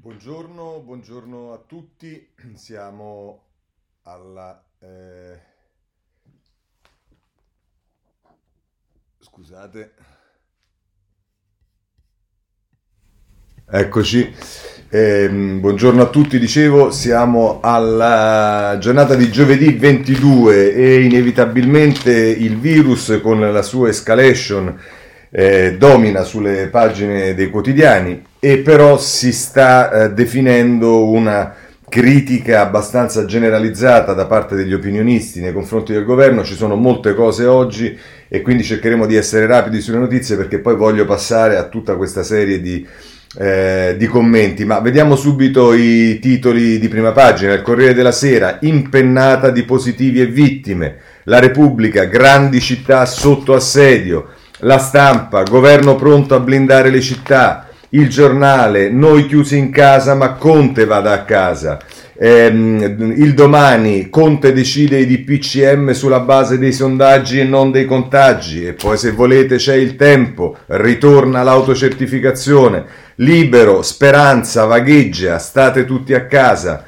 [0.00, 2.28] Buongiorno, buongiorno a tutti.
[2.54, 3.46] Siamo
[4.04, 4.64] alla...
[4.78, 5.40] eh,
[9.18, 9.94] Scusate.
[13.68, 14.32] Eccoci.
[14.90, 23.18] Ehm, buongiorno a tutti, dicevo, siamo alla giornata di giovedì 22 e inevitabilmente il virus
[23.20, 24.80] con la sua escalation
[25.30, 31.54] eh, domina sulle pagine dei quotidiani e però si sta eh, definendo una
[31.88, 37.46] critica abbastanza generalizzata da parte degli opinionisti nei confronti del governo, ci sono molte cose
[37.46, 37.96] oggi
[38.28, 42.22] e quindi cercheremo di essere rapidi sulle notizie perché poi voglio passare a tutta questa
[42.22, 42.86] serie di,
[43.38, 48.58] eh, di commenti, ma vediamo subito i titoli di prima pagina, il Corriere della Sera,
[48.60, 54.28] impennata di positivi e vittime, la Repubblica, grandi città sotto assedio,
[54.60, 60.32] la stampa, governo pronto a blindare le città, il giornale, noi chiusi in casa ma
[60.32, 61.78] Conte vada a casa.
[62.20, 68.66] Ehm, il domani Conte decide i DPCM sulla base dei sondaggi e non dei contagi
[68.66, 72.84] e poi se volete c'è il tempo, ritorna l'autocertificazione,
[73.16, 76.84] libero, speranza, vagheggia, state tutti a casa.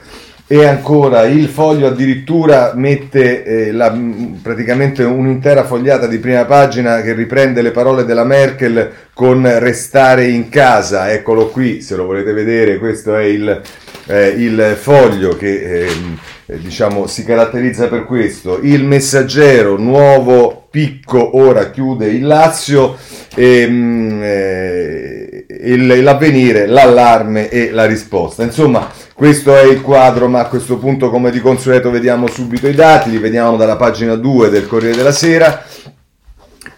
[0.52, 3.96] E ancora il foglio addirittura mette eh, la,
[4.42, 10.48] praticamente un'intera fogliata di prima pagina che riprende le parole della Merkel con restare in
[10.48, 11.12] casa.
[11.12, 13.62] Eccolo qui, se lo volete vedere, questo è il,
[14.06, 18.58] eh, il foglio che ehm, eh, diciamo, si caratterizza per questo.
[18.60, 22.96] Il messaggero, nuovo picco, ora chiude il Lazio.
[23.36, 25.19] Ehm, eh,
[25.62, 28.42] il, l'avvenire, l'allarme e la risposta.
[28.42, 32.74] Insomma, questo è il quadro, ma a questo punto, come di consueto, vediamo subito i
[32.74, 35.64] dati, li vediamo dalla pagina 2 del Corriere della Sera.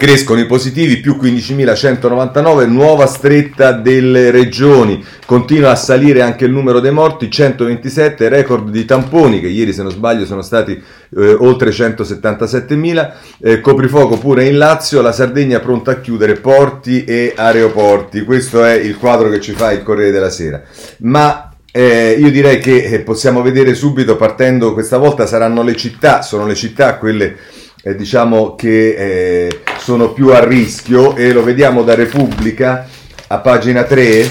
[0.03, 6.81] Crescono i positivi, più 15.199, nuova stretta delle regioni, continua a salire anche il numero
[6.81, 11.71] dei morti, 127, record di tamponi che ieri se non sbaglio sono stati eh, oltre
[11.71, 18.65] 177.000, eh, coprifuoco pure in Lazio, la Sardegna pronta a chiudere porti e aeroporti, questo
[18.65, 20.61] è il quadro che ci fa il Corriere della Sera.
[21.03, 26.23] Ma eh, io direi che eh, possiamo vedere subito, partendo questa volta, saranno le città,
[26.23, 27.37] sono le città quelle
[27.83, 32.87] eh, diciamo che eh, sono più a rischio e lo vediamo da Repubblica
[33.27, 34.31] a pagina 3.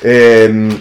[0.00, 0.80] Ehm,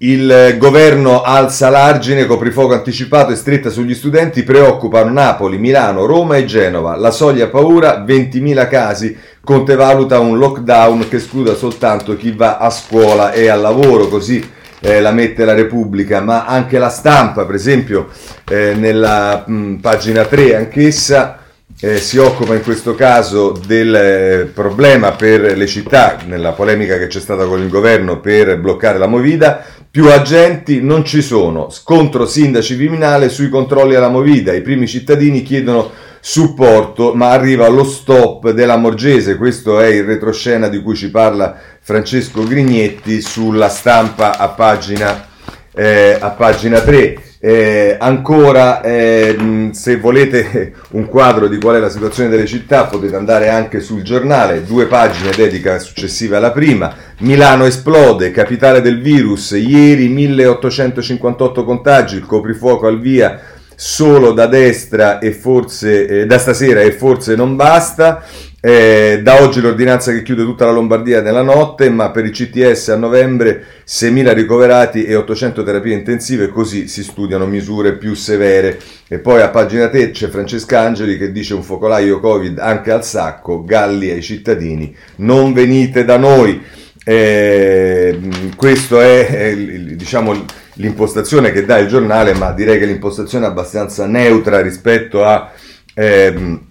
[0.00, 6.44] il governo alza l'argine, coprifuoco anticipato e stretta sugli studenti, preoccupano Napoli, Milano, Roma e
[6.44, 6.94] Genova.
[6.96, 9.16] La soglia paura, 20.000 casi.
[9.42, 14.56] Conte valuta un lockdown che escluda soltanto chi va a scuola e al lavoro, così
[14.80, 18.08] eh, la mette la Repubblica, ma anche la stampa, per esempio,
[18.48, 21.38] eh, nella mh, pagina 3, anch'essa
[21.80, 27.06] eh, si occupa in questo caso del eh, problema per le città, nella polemica che
[27.06, 32.26] c'è stata con il governo per bloccare la Movida, più agenti non ci sono, scontro
[32.26, 35.90] sindaci Viminale sui controlli alla Movida, i primi cittadini chiedono
[36.20, 41.56] supporto, ma arriva lo stop della Morgese, questo è il retroscena di cui ci parla
[41.88, 45.26] Francesco Grignetti sulla stampa a pagina,
[45.74, 47.16] eh, a pagina 3.
[47.40, 53.16] Eh, ancora, eh, se volete un quadro di qual è la situazione delle città, potete
[53.16, 56.94] andare anche sul giornale, due pagine dedica successive alla prima.
[57.20, 63.40] Milano esplode, capitale del virus, ieri 1858 contagi, il coprifuoco al via
[63.80, 68.24] solo da destra e forse eh, da stasera e forse non basta.
[68.60, 72.88] Eh, da oggi l'ordinanza che chiude tutta la Lombardia nella notte, ma per i CTS
[72.88, 78.80] a novembre 6.000 ricoverati e 800 terapie intensive, così si studiano misure più severe.
[79.06, 83.04] E poi a pagina 3 c'è Francesca Angeli che dice un focolaio Covid anche al
[83.04, 86.60] sacco, Galli ai cittadini, non venite da noi.
[87.04, 88.18] Eh,
[88.56, 90.44] questo è, è diciamo,
[90.78, 95.52] l'impostazione che dà il giornale, ma direi che l'impostazione è abbastanza neutra rispetto a...
[95.94, 96.66] Ehm,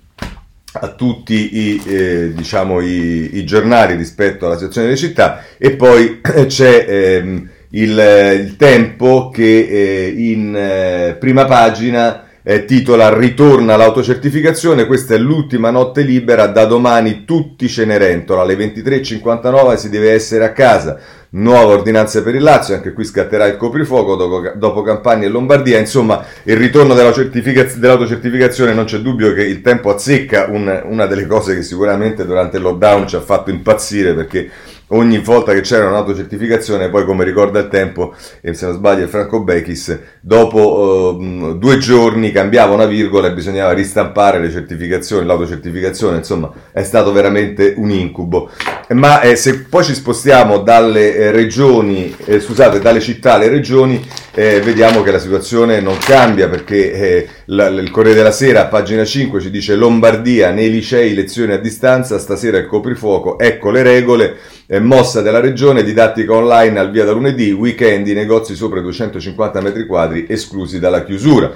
[0.80, 5.44] a tutti i, eh, diciamo, i, i, giornali rispetto alla situazione delle città.
[5.58, 13.14] E poi c'è ehm, il, il, tempo che eh, in eh, prima pagina eh, titola
[13.14, 20.14] Ritorna l'autocertificazione, questa è l'ultima notte libera, da domani tutti Cenerentola, alle 23.59 si deve
[20.14, 20.98] essere a casa,
[21.32, 25.78] nuova ordinanza per il Lazio, anche qui scatterà il coprifuoco dopo, dopo Campania e Lombardia,
[25.78, 31.28] insomma il ritorno della dell'autocertificazione non c'è dubbio che il tempo azzecca un, una delle
[31.28, 34.50] cose che sicuramente durante il lockdown ci ha fatto impazzire perché
[34.90, 39.08] ogni volta che c'era un'autocertificazione, poi come ricorda il tempo, e se non sbaglio è
[39.08, 46.18] Franco Bechis, dopo uh, due giorni cambiava una virgola e bisognava ristampare le certificazioni, l'autocertificazione,
[46.18, 48.50] insomma è stato veramente un incubo.
[48.90, 54.06] Ma eh, se poi ci spostiamo dalle eh, regioni, eh, scusate, dalle città alle regioni,
[54.34, 59.04] eh, vediamo che la situazione non cambia perché eh, la, il Corriere della Sera pagina
[59.04, 64.38] 5 ci dice Lombardia nei licei lezioni a distanza, stasera il coprifuoco, ecco le regole,
[64.82, 69.62] mossa della regione, didattica online al via da lunedì, weekend i negozi sopra i 250
[69.62, 71.52] metri quadri esclusi dalla chiusura.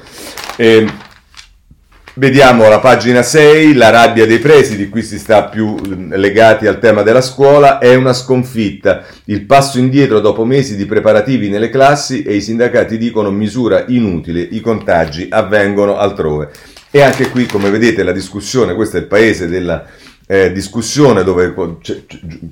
[2.21, 5.75] Vediamo la pagina 6, la rabbia dei presidi, qui si sta più
[6.11, 11.49] legati al tema della scuola, è una sconfitta, il passo indietro dopo mesi di preparativi
[11.49, 16.51] nelle classi e i sindacati dicono misura inutile, i contagi avvengono altrove.
[16.91, 19.83] E anche qui, come vedete, la discussione, questo è il paese della
[20.31, 22.03] eh, discussione dove c'è,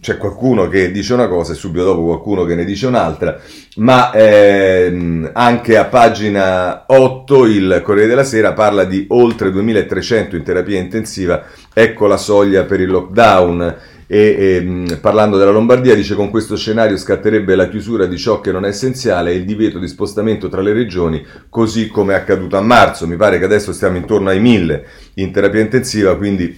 [0.02, 3.40] c'è, qualcuno che dice una cosa e subito dopo qualcuno che ne dice un'altra,
[3.78, 10.44] ma ehm, anche a pagina 8 il Corriere della Sera parla di oltre 2300 in
[10.44, 13.76] terapia intensiva, ecco la soglia per il lockdown.
[14.12, 18.42] E, e ehm, parlando della Lombardia dice con questo scenario scatterebbe la chiusura di ciò
[18.42, 22.18] che non è essenziale e il divieto di spostamento tra le regioni così come è
[22.18, 26.58] accaduto a marzo mi pare che adesso stiamo intorno ai 1000 in terapia intensiva quindi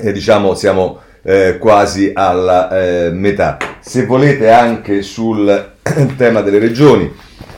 [0.00, 3.56] eh, diciamo siamo eh, quasi alla eh, metà.
[3.80, 5.72] Se volete anche sul
[6.16, 7.12] tema delle regioni,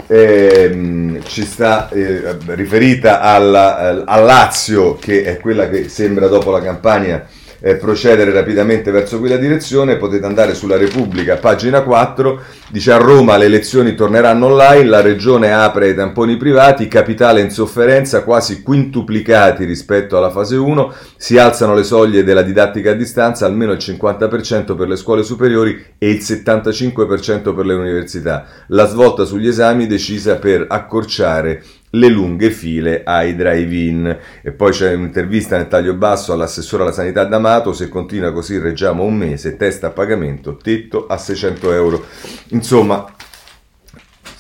[0.06, 6.50] ehm, ci sta eh, riferita alla, eh, al Lazio, che è quella che sembra dopo
[6.50, 7.26] la campagna
[7.62, 13.37] eh, procedere rapidamente verso quella direzione, potete andare sulla Repubblica, pagina 4, dice a Roma
[13.37, 19.64] le elezioni torneranno online, la regione apre i tamponi privati, capitale in sofferenza, quasi quintuplicati
[19.64, 24.76] rispetto alla fase 1, si alzano le soglie della didattica a distanza, almeno il 50%
[24.76, 28.44] per le scuole superiori e il 75% per le università.
[28.69, 31.62] La svolta sugli esami decisa per accorciare
[31.94, 34.18] le lunghe file ai drive-in.
[34.42, 39.02] E poi c'è un'intervista nel taglio basso all'assessore alla sanità D'Amato, se continua così reggiamo
[39.02, 42.04] un mese, testa a pagamento, tetto a 600 euro.
[42.48, 43.12] Insomma,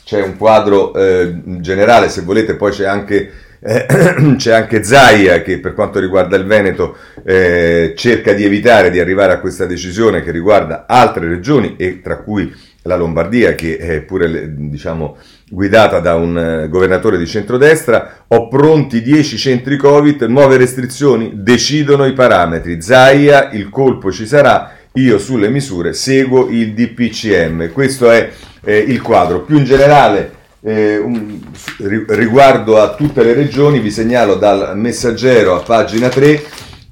[0.04, 3.32] c'è un quadro eh, generale, se volete poi c'è anche...
[3.64, 3.86] Eh,
[4.36, 9.32] c'è anche Zaia che per quanto riguarda il Veneto eh, cerca di evitare di arrivare
[9.34, 12.52] a questa decisione che riguarda altre regioni e tra cui
[12.82, 15.16] la Lombardia che è pure diciamo,
[15.52, 22.06] guidata da un eh, governatore di centrodestra, ho pronti 10 centri Covid, nuove restrizioni, decidono
[22.06, 27.70] i parametri, Zaia, il colpo ci sarà, io sulle misure seguo il DPCM.
[27.70, 28.30] Questo è
[28.64, 29.42] eh, il quadro.
[29.42, 30.32] Più in generale,
[30.62, 31.38] eh, un,
[31.76, 36.42] riguardo a tutte le regioni, vi segnalo dal messaggero a pagina 3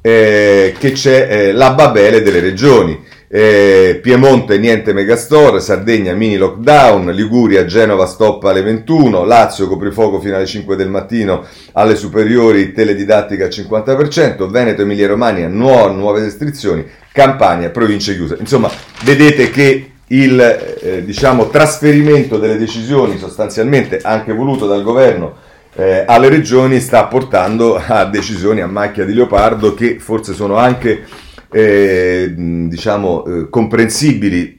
[0.02, 3.08] eh, che c'è eh, la babele delle regioni.
[3.32, 10.34] Eh, Piemonte niente megastore, Sardegna mini lockdown, Liguria, Genova stop alle 21, Lazio coprifuoco fino
[10.34, 11.44] alle 5 del mattino,
[11.74, 18.36] alle superiori teledidattica al 50%, Veneto, Emilia Romagna nuove, nuove restrizioni, Campania, province chiuse.
[18.40, 18.68] Insomma,
[19.04, 20.40] vedete che il
[20.82, 25.36] eh, diciamo, trasferimento delle decisioni sostanzialmente anche voluto dal governo
[25.74, 31.04] eh, alle regioni sta portando a decisioni a macchia di leopardo che forse sono anche
[31.50, 34.58] eh, diciamo, eh, comprensibili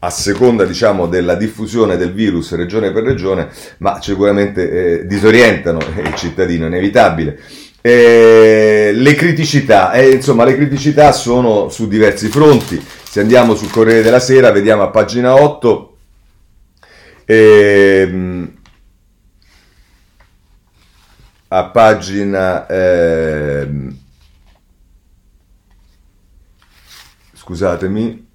[0.00, 3.48] a seconda diciamo, della diffusione del virus regione per regione,
[3.78, 7.40] ma sicuramente eh, disorientano il cittadino, inevitabile.
[7.80, 12.82] Eh, le criticità, eh, insomma, le criticità sono su diversi fronti.
[13.02, 15.96] Se andiamo sul Corriere della Sera, vediamo a pagina 8.
[17.26, 18.52] Ehm,
[21.48, 23.96] a pagina ehm,
[27.44, 28.26] scusatemi,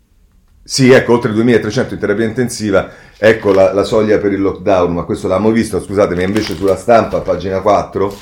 [0.61, 5.03] sì, ecco, oltre 2300 in terapia intensiva, ecco la, la, soglia per il lockdown, ma
[5.03, 8.17] questo l'abbiamo visto, scusatemi, invece sulla stampa, pagina 4,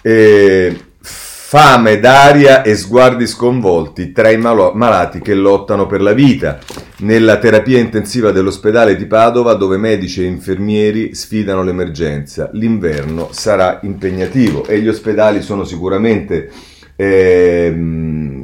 [0.00, 6.60] e fame d'aria e sguardi sconvolti tra i malo- malati che lottano per la vita.
[6.98, 14.64] Nella terapia intensiva dell'ospedale di Padova, dove medici e infermieri sfidano l'emergenza, l'inverno sarà impegnativo
[14.66, 16.48] e gli ospedali sono sicuramente...
[16.94, 18.35] Eh,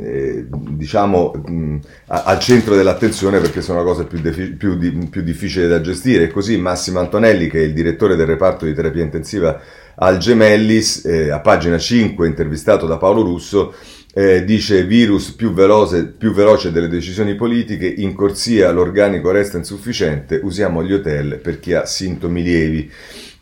[0.57, 5.81] diciamo mh, al centro dell'attenzione perché sono cose più, defi- più, di- più difficili da
[5.81, 6.25] gestire.
[6.25, 9.61] E così Massimo Antonelli, che è il direttore del reparto di terapia intensiva
[9.97, 13.75] al Gemellis, eh, a pagina 5, intervistato da Paolo Russo,
[14.15, 20.41] eh, dice virus più veloce, più veloce delle decisioni politiche, in corsia l'organico resta insufficiente,
[20.43, 22.91] usiamo gli hotel per chi ha sintomi lievi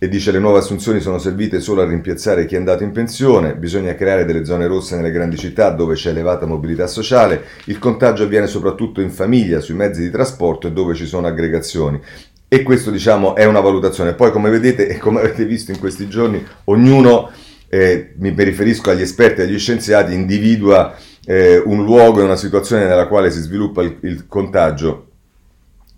[0.02, 3.54] e dice le nuove assunzioni sono servite solo a rimpiazzare chi è andato in pensione,
[3.54, 8.22] bisogna creare delle zone rosse nelle grandi città dove c'è elevata mobilità sociale, il contagio
[8.22, 12.00] avviene soprattutto in famiglia, sui mezzi di trasporto e dove ci sono aggregazioni.
[12.48, 14.14] E questo diciamo è una valutazione.
[14.14, 17.30] Poi come vedete e come avete visto in questi giorni ognuno
[17.68, 22.86] eh, mi riferisco agli esperti e agli scienziati, individua eh, un luogo e una situazione
[22.86, 25.09] nella quale si sviluppa il, il contagio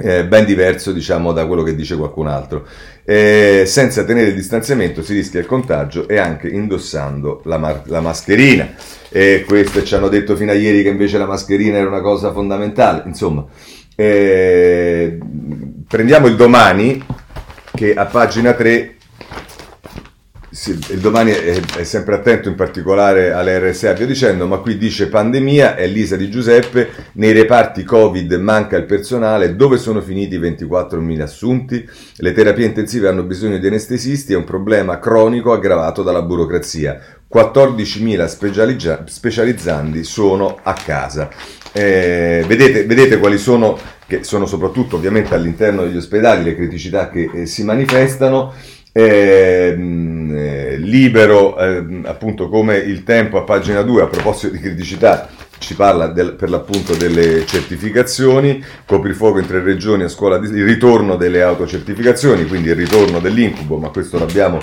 [0.02, 2.66] eh, ben diverso diciamo da quello che dice qualcun altro.
[3.04, 8.00] Eh, senza tenere il distanziamento si rischia il contagio e anche indossando la, mar- la
[8.00, 8.74] mascherina.
[9.08, 12.32] E questo ci hanno detto fino a ieri che invece la mascherina era una cosa
[12.32, 13.02] fondamentale.
[13.06, 13.44] Insomma,
[13.94, 15.18] eh,
[15.86, 17.04] prendiamo il domani
[17.74, 18.96] che a pagina 3
[20.52, 24.76] sì, il domani è, è, sempre attento in particolare alle RSA, via dicendo, ma qui
[24.76, 30.34] dice pandemia, è Lisa di Giuseppe, nei reparti Covid manca il personale, dove sono finiti
[30.34, 31.88] i 24.000 assunti?
[32.16, 37.00] Le terapie intensive hanno bisogno di anestesisti, è un problema cronico aggravato dalla burocrazia.
[37.32, 41.30] 14.000 specializza- specializzandi sono a casa.
[41.72, 47.30] Eh, vedete, vedete, quali sono, che sono soprattutto ovviamente all'interno degli ospedali, le criticità che
[47.32, 48.52] eh, si manifestano.
[48.94, 55.30] Ehm, eh, libero eh, appunto come il tempo a pagina 2 a proposito di criticità
[55.56, 60.64] ci parla del, per l'appunto delle certificazioni, coprifuoco in tre regioni a scuola, di, il
[60.64, 64.60] ritorno delle autocertificazioni, quindi il ritorno dell'incubo, ma questo l'abbiamo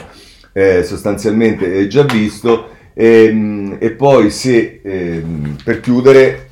[0.52, 2.76] eh, sostanzialmente già visto.
[2.94, 6.50] E, ehm, e poi se ehm, per chiudere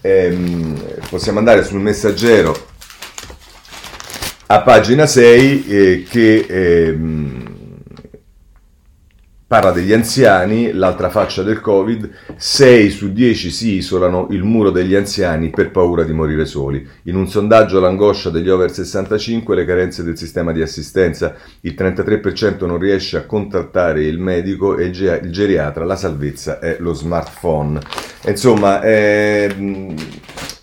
[1.09, 2.55] possiamo andare sul messaggero
[4.45, 6.45] a pagina 6 eh, che
[9.47, 14.93] Parla degli anziani, l'altra faccia del Covid, 6 su 10 si isolano il muro degli
[14.93, 16.85] anziani per paura di morire soli.
[17.03, 22.65] In un sondaggio l'angoscia degli over 65 le carenze del sistema di assistenza, il 33%
[22.65, 27.79] non riesce a contattare il medico e il geriatra, la salvezza è lo smartphone.
[28.25, 29.47] Insomma, è,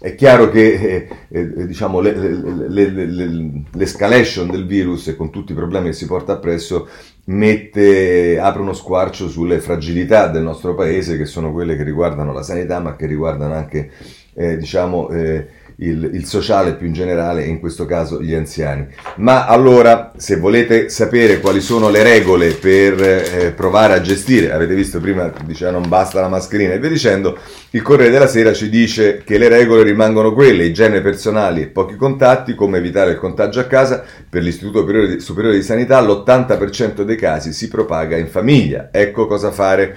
[0.05, 5.53] è chiaro che eh, eh, diciamo, le, le, le, l'escalation del virus e con tutti
[5.53, 6.87] i problemi che si porta appresso
[7.25, 12.43] mette, apre uno squarcio sulle fragilità del nostro paese che sono quelle che riguardano la
[12.43, 13.93] sanità ma che riguardano anche
[14.35, 18.87] eh, diciamo, eh, il, il, sociale più in generale e in questo caso gli anziani.
[19.17, 24.75] Ma allora, se volete sapere quali sono le regole per eh, provare a gestire, avete
[24.75, 27.39] visto prima diceva non basta la mascherina e via dicendo,
[27.71, 31.97] il Corriere della Sera ci dice che le regole rimangono quelle, igiene personali e pochi
[31.97, 34.87] contatti, come evitare il contagio a casa, per l'Istituto
[35.19, 38.89] Superiore di Sanità l'80% dei casi si propaga in famiglia.
[38.93, 39.97] Ecco cosa fare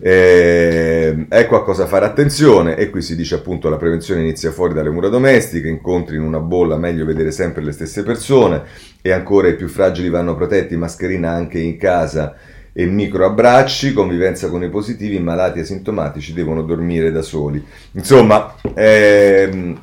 [0.00, 4.74] eh, ecco a cosa fare attenzione e qui si dice appunto la prevenzione inizia fuori
[4.74, 8.62] dalle mura domestiche, incontri in una bolla, meglio vedere sempre le stesse persone
[9.00, 12.36] e ancora i più fragili vanno protetti, mascherina anche in casa
[12.72, 17.62] e microabbracci, convivenza con i positivi, i malati asintomatici devono dormire da soli.
[17.92, 19.80] Insomma, ehm,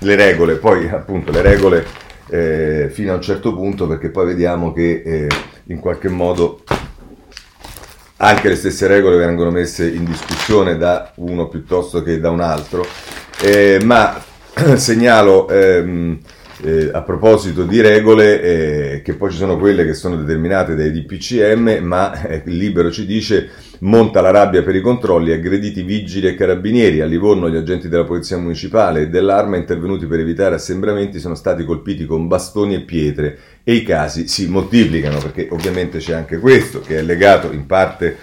[0.00, 1.84] le regole, poi appunto le regole
[2.28, 5.28] eh, fino a un certo punto perché poi vediamo che eh,
[5.66, 6.62] in qualche modo
[8.24, 12.86] anche le stesse regole vengono messe in discussione da uno piuttosto che da un altro,
[13.42, 14.18] eh, ma
[14.76, 16.18] segnalo ehm,
[16.62, 20.92] eh, a proposito di regole eh, che poi ci sono quelle che sono determinate dai
[20.92, 26.34] DPCM, ma eh, Libero ci dice monta la rabbia per i controlli, aggrediti vigili e
[26.34, 31.34] carabinieri, a Livorno gli agenti della Polizia Municipale e dell'Arma intervenuti per evitare assembramenti sono
[31.34, 36.38] stati colpiti con bastoni e pietre e i casi si moltiplicano perché ovviamente c'è anche
[36.38, 38.16] questo che è legato in parte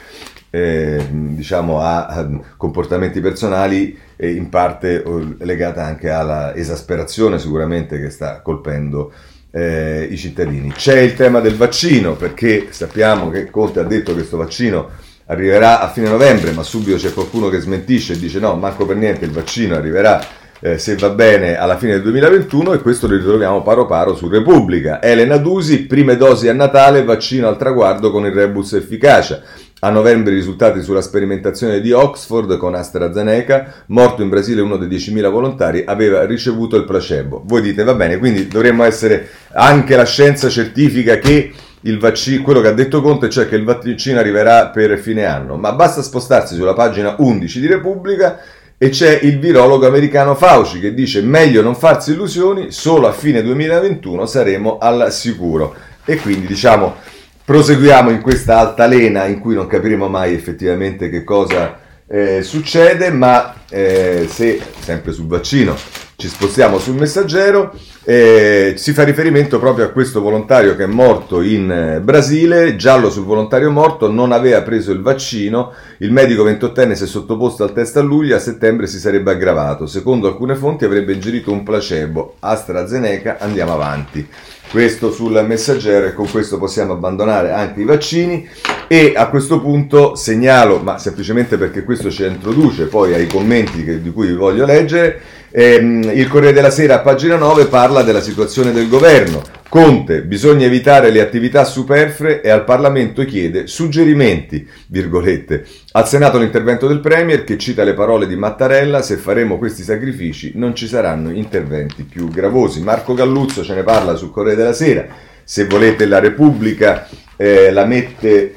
[0.52, 5.04] eh, diciamo a, a, comportamenti personali e in parte
[5.40, 9.12] legata anche alla esasperazione sicuramente che sta colpendo
[9.50, 10.72] eh, i cittadini.
[10.72, 14.90] C'è il tema del vaccino perché sappiamo che Conte ha detto che questo vaccino
[15.26, 18.98] arriverà a fine novembre, ma subito c'è qualcuno che smentisce e dice no, manco per
[18.98, 20.22] niente, il vaccino arriverà
[20.60, 24.28] eh, se va bene alla fine del 2021 e questo lo ritroviamo paro paro su
[24.28, 25.02] Repubblica.
[25.02, 29.42] Elena Dusi, prime dosi a Natale, vaccino al traguardo con il rebus efficacia.
[29.84, 34.88] A novembre i risultati sulla sperimentazione di Oxford con AstraZeneca, morto in Brasile uno dei
[34.88, 37.42] 10.000 volontari, aveva ricevuto il placebo.
[37.46, 42.62] Voi dite, va bene, quindi dovremmo essere, anche la scienza certifica che il vaccino, quello
[42.62, 46.54] che ha detto Conte, cioè che il vaccino arriverà per fine anno, ma basta spostarsi
[46.54, 48.38] sulla pagina 11 di Repubblica
[48.78, 53.42] e c'è il virologo americano Fauci che dice meglio non farsi illusioni, solo a fine
[53.42, 55.74] 2021 saremo al sicuro.
[56.06, 56.96] E quindi diciamo
[57.44, 63.54] proseguiamo in questa altalena in cui non capiremo mai effettivamente che cosa eh, succede, ma
[63.70, 65.76] eh, se sempre sul vaccino
[66.22, 71.42] ci spostiamo sul messaggero, eh, si fa riferimento proprio a questo volontario che è morto
[71.42, 76.92] in eh, Brasile, giallo sul volontario morto, non aveva preso il vaccino, il medico 28enne
[76.92, 80.86] si è sottoposto al test a luglio, a settembre si sarebbe aggravato, secondo alcune fonti
[80.86, 84.30] avrebbe ingerito un placebo, AstraZeneca, andiamo avanti.
[84.72, 88.48] Questo sul messaggero e con questo possiamo abbandonare anche i vaccini
[88.94, 94.02] E a questo punto segnalo, ma semplicemente perché questo ci introduce poi ai commenti che,
[94.02, 95.18] di cui vi voglio leggere,
[95.50, 99.44] ehm, il Corriere della Sera a pagina 9 parla della situazione del governo.
[99.70, 105.66] Conte, bisogna evitare le attività superflue e al Parlamento chiede suggerimenti, virgolette.
[105.94, 110.52] Al Senato l'intervento del Premier che cita le parole di Mattarella, se faremo questi sacrifici
[110.56, 112.82] non ci saranno interventi più gravosi.
[112.82, 115.06] Marco Galluzzo ce ne parla sul Corriere della Sera,
[115.46, 117.08] se volete la Repubblica
[117.38, 118.56] eh, la mette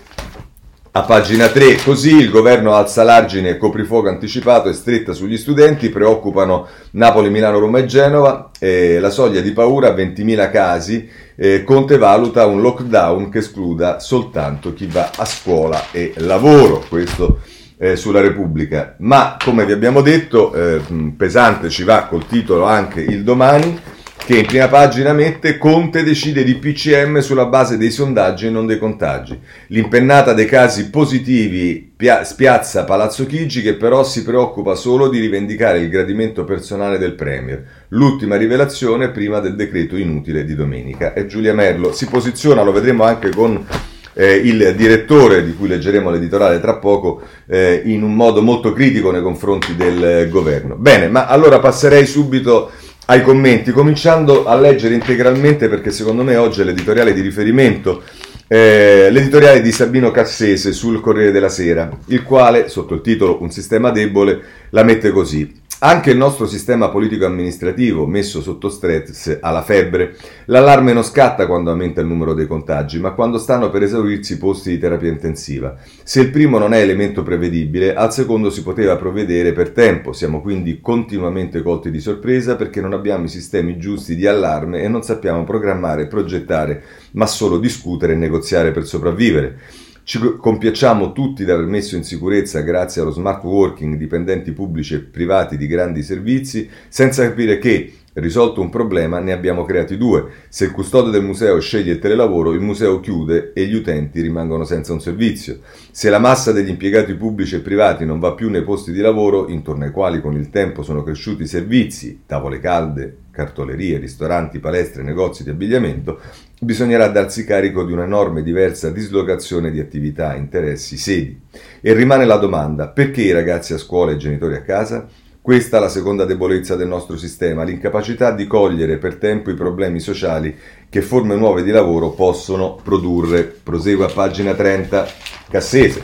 [0.97, 6.69] a pagina 3, così il governo alza l'argine, coprifuoco anticipato e stretta sugli studenti, preoccupano
[6.93, 12.47] Napoli, Milano, Roma e Genova, eh, la soglia di paura, 20.000 casi, eh, Conte valuta
[12.47, 17.41] un lockdown che escluda soltanto chi va a scuola e lavoro, questo
[17.77, 18.95] eh, sulla Repubblica.
[18.99, 20.81] Ma come vi abbiamo detto, eh,
[21.17, 23.77] pesante ci va col titolo anche il domani,
[24.17, 28.65] che in prima pagina mette Conte decide di PCM sulla base dei sondaggi e non
[28.65, 29.39] dei contagi.
[29.67, 35.81] L'impennata dei casi positivi pia- spiazza Palazzo Chigi che però si preoccupa solo di rivendicare
[35.81, 37.63] il gradimento personale del Premier.
[37.89, 41.13] L'ultima rivelazione prima del decreto inutile di domenica.
[41.13, 43.67] E Giulia Merlo si posiziona, lo vedremo anche con
[44.15, 49.11] eh, il direttore, di cui leggeremo l'editoriale tra poco, eh, in un modo molto critico
[49.11, 50.77] nei confronti del eh, governo.
[50.77, 52.71] Bene, ma allora passerei subito
[53.07, 58.03] ai commenti, cominciando a leggere integralmente perché secondo me oggi è l'editoriale di riferimento,
[58.47, 63.51] eh, l'editoriale di Sabino Cassese sul Corriere della Sera, il quale, sotto il titolo Un
[63.51, 65.63] sistema debole, la mette così.
[65.81, 70.17] Anche il nostro sistema politico-amministrativo, messo sotto stress, ha la febbre.
[70.47, 74.39] L'allarme non scatta quando aumenta il numero dei contagi, ma quando stanno per esaurirsi i
[74.39, 75.77] posti di terapia intensiva.
[76.03, 80.13] Se il primo non è elemento prevedibile, al secondo si poteva provvedere per tempo.
[80.13, 84.89] Siamo quindi continuamente colti di sorpresa perché non abbiamo i sistemi giusti di allarme e
[84.89, 89.59] non sappiamo programmare, progettare, ma solo discutere e negoziare per sopravvivere.
[90.07, 94.99] Ci compiacciamo tutti di aver messo in sicurezza, grazie allo smart working, dipendenti pubblici e
[94.99, 100.27] privati di grandi servizi, senza capire che, risolto un problema, ne abbiamo creati due.
[100.51, 104.65] Se il custode del museo sceglie il telelavoro, il museo chiude e gli utenti rimangono
[104.65, 105.61] senza un servizio.
[105.91, 109.49] Se la massa degli impiegati pubblici e privati non va più nei posti di lavoro,
[109.49, 115.03] intorno ai quali con il tempo sono cresciuti i servizi, tavole calde, cartolerie, ristoranti, palestre,
[115.03, 116.21] negozi di abbigliamento,
[116.65, 121.41] bisognerà darsi carico di un'enorme diversa dislocazione di attività, interessi, sedi.
[121.81, 125.07] E rimane la domanda, perché i ragazzi a scuola e i genitori a casa?
[125.41, 130.01] Questa è la seconda debolezza del nostro sistema, l'incapacità di cogliere per tempo i problemi
[130.01, 130.57] sociali
[130.89, 133.43] che forme nuove di lavoro possono produrre.
[133.43, 135.07] Prosegue a pagina 30,
[135.51, 136.03] Cassese.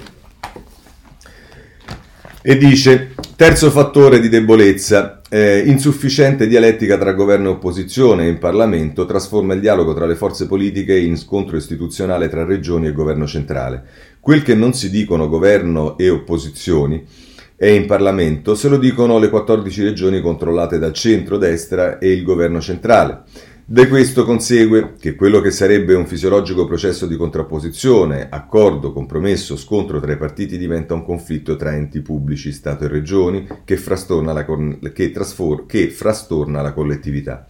[2.43, 9.07] E dice, terzo fattore di debolezza, eh, insufficiente dialettica tra governo e opposizione in Parlamento
[9.07, 13.85] trasforma il dialogo tra le forze politiche in scontro istituzionale tra regioni e governo centrale.
[14.19, 17.07] Quel che non si dicono governo e opposizioni
[17.57, 22.61] e in Parlamento se lo dicono le 14 regioni controllate dal centro-destra e il governo
[22.61, 23.23] centrale.
[23.73, 30.01] Da questo consegue che quello che sarebbe un fisiologico processo di contrapposizione, accordo, compromesso, scontro
[30.01, 33.81] tra i partiti diventa un conflitto tra enti pubblici, Stato e Regioni che,
[34.33, 34.45] la,
[34.93, 37.47] che, trasfor- che frastorna la collettività.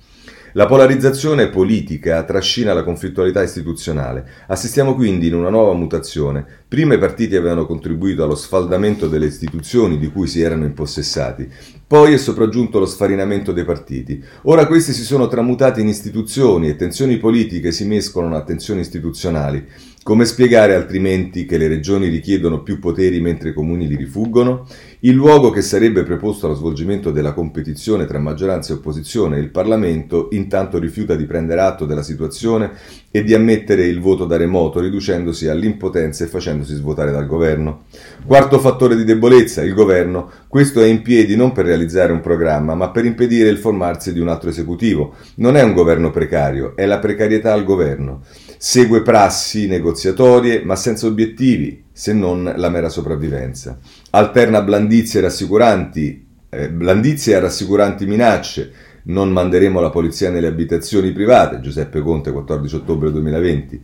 [0.55, 4.27] La polarizzazione politica trascina la conflittualità istituzionale.
[4.49, 6.45] Assistiamo quindi in una nuova mutazione.
[6.67, 11.49] Prima i partiti avevano contribuito allo sfaldamento delle istituzioni di cui si erano impossessati,
[11.87, 14.23] poi è sopraggiunto lo sfarinamento dei partiti.
[14.43, 19.67] Ora questi si sono tramutati in istituzioni e tensioni politiche si mescolano a tensioni istituzionali.
[20.03, 24.67] Come spiegare altrimenti che le regioni richiedono più poteri mentre i comuni li rifuggono?
[25.03, 30.29] Il luogo che sarebbe preposto allo svolgimento della competizione tra maggioranza e opposizione, il Parlamento,
[30.33, 32.73] intanto rifiuta di prendere atto della situazione
[33.11, 37.85] e di ammettere il voto da remoto, riducendosi all'impotenza e facendosi svuotare dal governo.
[38.27, 40.31] Quarto fattore di debolezza, il governo.
[40.47, 44.21] Questo è in piedi non per realizzare un programma, ma per impedire il formarsi di
[44.21, 45.15] un altro esecutivo.
[45.37, 48.21] Non è un governo precario, è la precarietà al governo.
[48.59, 53.79] Segue prassi negoziatorie, ma senza obiettivi, se non la mera sopravvivenza.
[54.13, 58.73] Alterna blandizie rassicuranti, eh, blandizie a rassicuranti minacce.
[59.03, 63.83] Non manderemo la polizia nelle abitazioni private, Giuseppe Conte, 14 ottobre 2020.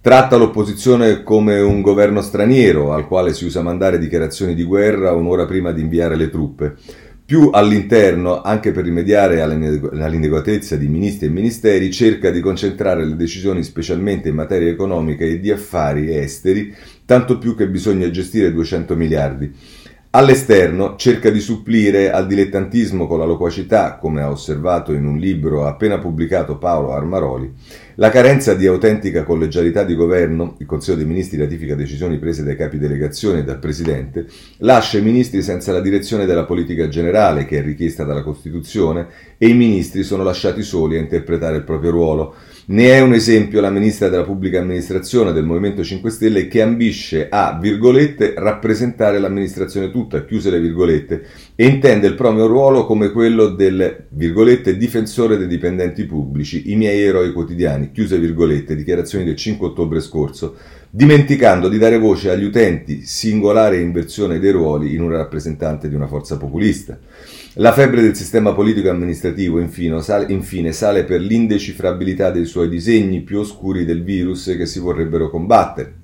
[0.00, 5.44] Tratta l'opposizione come un governo straniero al quale si usa mandare dichiarazioni di guerra un'ora
[5.44, 6.74] prima di inviare le truppe
[7.28, 13.62] più all'interno, anche per rimediare all'inadeguatezza di ministri e ministeri, cerca di concentrare le decisioni
[13.62, 16.74] specialmente in materia economica e di affari esteri,
[17.08, 19.50] tanto più che bisogna gestire 200 miliardi.
[20.10, 25.66] All'esterno cerca di supplire al dilettantismo con la loquacità, come ha osservato in un libro
[25.66, 27.50] appena pubblicato Paolo Armaroli,
[27.94, 32.56] la carenza di autentica collegialità di governo, il Consiglio dei Ministri ratifica decisioni prese dai
[32.56, 34.26] capi delegazione e dal Presidente,
[34.58, 39.06] lascia i ministri senza la direzione della politica generale che è richiesta dalla Costituzione
[39.38, 42.34] e i ministri sono lasciati soli a interpretare il proprio ruolo.
[42.70, 47.30] Ne è un esempio la ministra della pubblica amministrazione del Movimento 5 Stelle che ambisce
[47.30, 53.48] a, virgolette, rappresentare l'amministrazione tutta, chiuse le virgolette, e intende il proprio ruolo come quello
[53.48, 59.68] del, virgolette, difensore dei dipendenti pubblici, i miei eroi quotidiani, chiuse virgolette, dichiarazioni del 5
[59.68, 60.56] ottobre scorso,
[60.90, 66.06] dimenticando di dare voce agli utenti, singolare inversione dei ruoli in una rappresentante di una
[66.06, 66.98] forza populista.
[67.60, 72.68] La febbre del sistema politico e amministrativo, infine sale, infine, sale per l'indecifrabilità dei suoi
[72.68, 75.97] disegni più oscuri del virus che si vorrebbero combattere.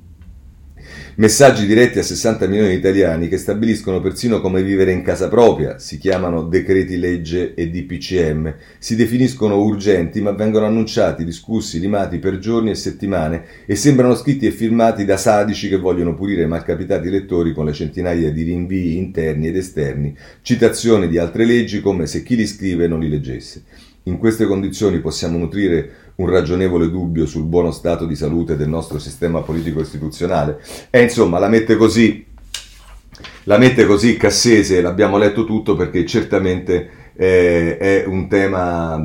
[1.17, 5.79] Messaggi diretti a 60 milioni di italiani che stabiliscono persino come vivere in casa propria,
[5.79, 12.39] si chiamano decreti legge e DPCM, si definiscono urgenti ma vengono annunciati, discussi, limati per
[12.39, 17.53] giorni e settimane e sembrano scritti e firmati da sadici che vogliono pulire malcapitati lettori
[17.53, 22.35] con le centinaia di rinvii interni ed esterni, citazioni di altre leggi come se chi
[22.35, 23.63] li scrive non li leggesse.
[24.07, 28.99] In queste condizioni possiamo nutrire un ragionevole dubbio sul buono stato di salute del nostro
[28.99, 30.61] sistema politico istituzionale?
[30.91, 32.25] E insomma, la mette così,
[33.45, 38.99] la mette così Cassese, l'abbiamo letto tutto perché certamente eh, è un tema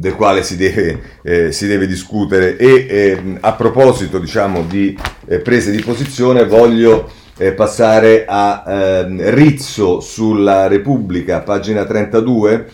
[0.00, 4.96] del quale si deve, eh, si deve discutere e eh, a proposito diciamo di
[5.28, 12.70] eh, prese di posizione voglio eh, passare a ehm, Rizzo sulla Repubblica, pagina 32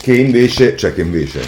[0.00, 1.42] che invece, cioè che invece,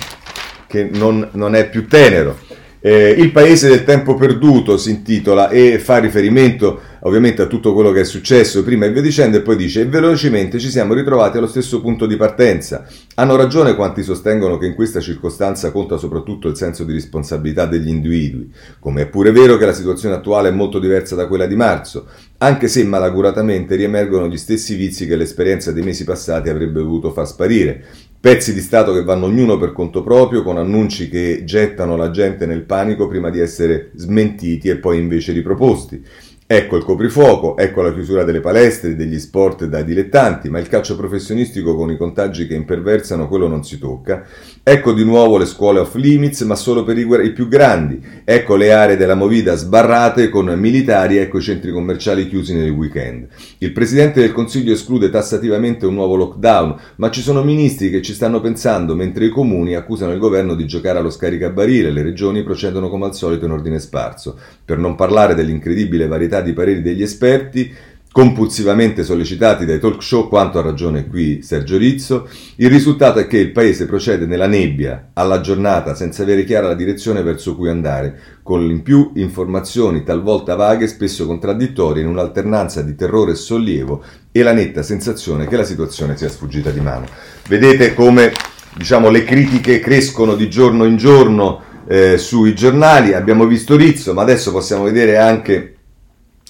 [0.67, 2.39] che non, non è più tenero.
[2.85, 7.93] Eh, il paese del tempo perduto si intitola e fa riferimento ovviamente a tutto quello
[7.93, 11.47] che è successo prima e via dicendo e poi dice velocemente ci siamo ritrovati allo
[11.47, 12.85] stesso punto di partenza.
[13.15, 17.89] Hanno ragione quanti sostengono che in questa circostanza conta soprattutto il senso di responsabilità degli
[17.89, 21.55] individui, come è pure vero che la situazione attuale è molto diversa da quella di
[21.55, 22.07] marzo,
[22.39, 27.29] anche se malaguratamente riemergono gli stessi vizi che l'esperienza dei mesi passati avrebbe dovuto far
[27.29, 27.85] sparire,
[28.23, 32.47] Pezzi di Stato che vanno ognuno per conto proprio, con annunci che gettano la gente
[32.47, 36.01] nel panico prima di essere smentiti e poi invece riproposti.
[36.47, 40.95] Ecco il coprifuoco, ecco la chiusura delle palestre, degli sport da dilettanti, ma il calcio
[40.95, 44.25] professionistico con i contagi che imperversano, quello non si tocca.
[44.65, 48.01] Ecco di nuovo le scuole off limits, ma solo per i, più grandi.
[48.23, 53.27] Ecco le aree della movida sbarrate con militari, ecco i centri commerciali chiusi nel weekend.
[53.59, 58.13] Il Presidente del Consiglio esclude tassativamente un nuovo lockdown, ma ci sono ministri che ci
[58.13, 62.89] stanno pensando, mentre i comuni accusano il governo di giocare allo scaricabarile, le regioni procedono
[62.89, 64.39] come al solito in ordine sparso.
[64.65, 67.75] Per non parlare dell'incredibile varietà di pareri degli esperti,
[68.13, 73.39] compulsivamente sollecitati dai talk show, quanto ha ragione qui Sergio Rizzo, il risultato è che
[73.39, 78.21] il Paese procede nella nebbia alla giornata senza avere chiara la direzione verso cui andare,
[78.43, 84.43] con in più informazioni talvolta vaghe, spesso contraddittorie, in un'alternanza di terrore e sollievo e
[84.43, 87.07] la netta sensazione che la situazione sia sfuggita di mano.
[87.49, 88.33] Vedete come
[88.75, 94.21] diciamo, le critiche crescono di giorno in giorno eh, sui giornali, abbiamo visto Rizzo, ma
[94.21, 95.77] adesso possiamo vedere anche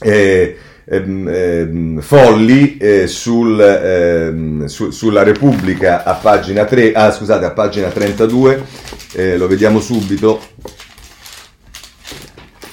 [0.00, 0.56] eh,
[0.92, 7.52] ehm, ehm, folli eh, sul, ehm, su, sulla Repubblica a pagina, 3, ah, scusate, a
[7.52, 8.62] pagina 32,
[9.14, 10.40] eh, lo vediamo subito.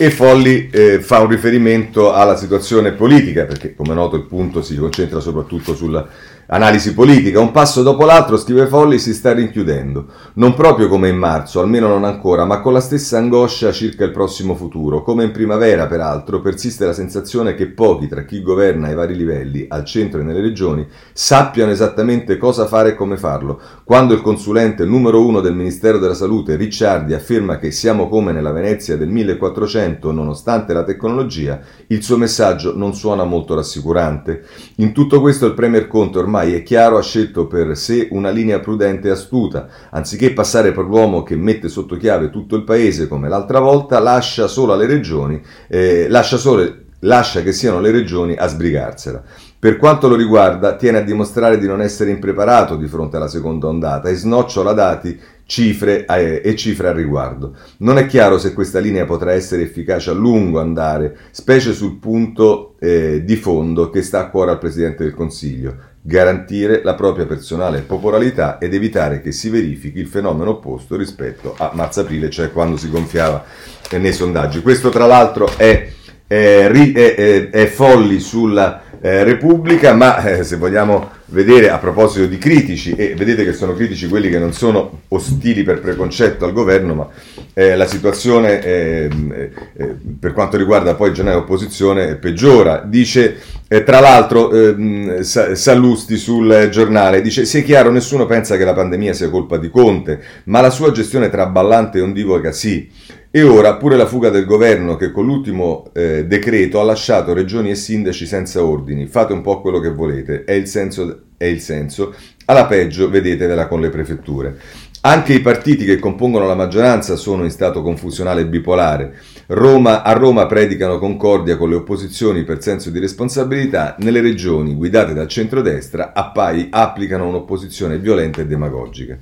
[0.01, 4.77] E Folli eh, fa un riferimento alla situazione politica, perché come noto il punto si
[4.77, 6.07] concentra soprattutto sulla
[6.51, 10.05] Analisi politica, un passo dopo l'altro, scrive Folli, si sta rinchiudendo.
[10.33, 14.09] Non proprio come in marzo, almeno non ancora, ma con la stessa angoscia circa il
[14.09, 15.03] prossimo futuro.
[15.03, 19.67] Come in primavera, peraltro, persiste la sensazione che pochi tra chi governa ai vari livelli,
[19.69, 23.61] al centro e nelle regioni, sappiano esattamente cosa fare e come farlo.
[23.83, 28.51] Quando il consulente numero uno del Ministero della Salute, Ricciardi, afferma che siamo come nella
[28.51, 31.59] Venezia del 1400 nonostante la tecnologia,
[31.89, 34.45] il suo messaggio non suona molto rassicurante.
[34.77, 38.29] In tutto questo il Premier Conte ormai ormai è chiaro, ha scelto per sé una
[38.29, 39.67] linea prudente e astuta.
[39.91, 44.47] Anziché passare per l'uomo che mette sotto chiave tutto il paese come l'altra volta, lascia
[44.47, 49.21] solo alle regioni, eh, lascia, solo, lascia che siano le regioni a sbrigarsela.
[49.59, 53.67] Per quanto lo riguarda, tiene a dimostrare di non essere impreparato di fronte alla seconda
[53.67, 57.55] ondata e snocciola dati cifre eh, e cifre al riguardo.
[57.79, 62.75] Non è chiaro se questa linea potrà essere efficace a lungo andare, specie sul punto
[62.79, 67.81] eh, di fondo che sta a cuore al Presidente del Consiglio, garantire la propria personale
[67.81, 72.89] popolarità ed evitare che si verifichi il fenomeno opposto rispetto a marzo-aprile, cioè quando si
[72.89, 73.43] gonfiava
[73.91, 74.61] nei sondaggi.
[74.61, 75.91] Questo tra l'altro è
[76.27, 82.37] ri, eh, eh, folli sulla eh, Repubblica, ma eh, se vogliamo vedere a proposito di
[82.37, 86.95] critici, e vedete che sono critici quelli che non sono ostili per preconcetto al governo,
[86.95, 87.07] ma
[87.53, 92.83] eh, la situazione ehm, eh, eh, per quanto riguarda poi il giornale opposizione peggiora.
[92.85, 98.73] Dice, eh, tra l'altro, ehm, Sallusti sul giornale, dice, sia chiaro, nessuno pensa che la
[98.73, 102.89] pandemia sia colpa di Conte, ma la sua gestione traballante e ondivoca sì.
[103.31, 107.69] E ora pure la fuga del governo che con l'ultimo eh, decreto ha lasciato regioni
[107.69, 109.05] e sindaci senza ordini.
[109.05, 111.25] Fate un po' quello che volete, è il senso.
[111.37, 112.15] È il senso.
[112.45, 114.57] Alla peggio vedetevela con le prefetture.
[115.01, 119.13] Anche i partiti che compongono la maggioranza sono in stato confusionale e bipolare.
[119.47, 125.13] Roma, a Roma predicano concordia con le opposizioni per senso di responsabilità, nelle regioni guidate
[125.13, 129.17] dal centrodestra appai applicano un'opposizione violenta e demagogica.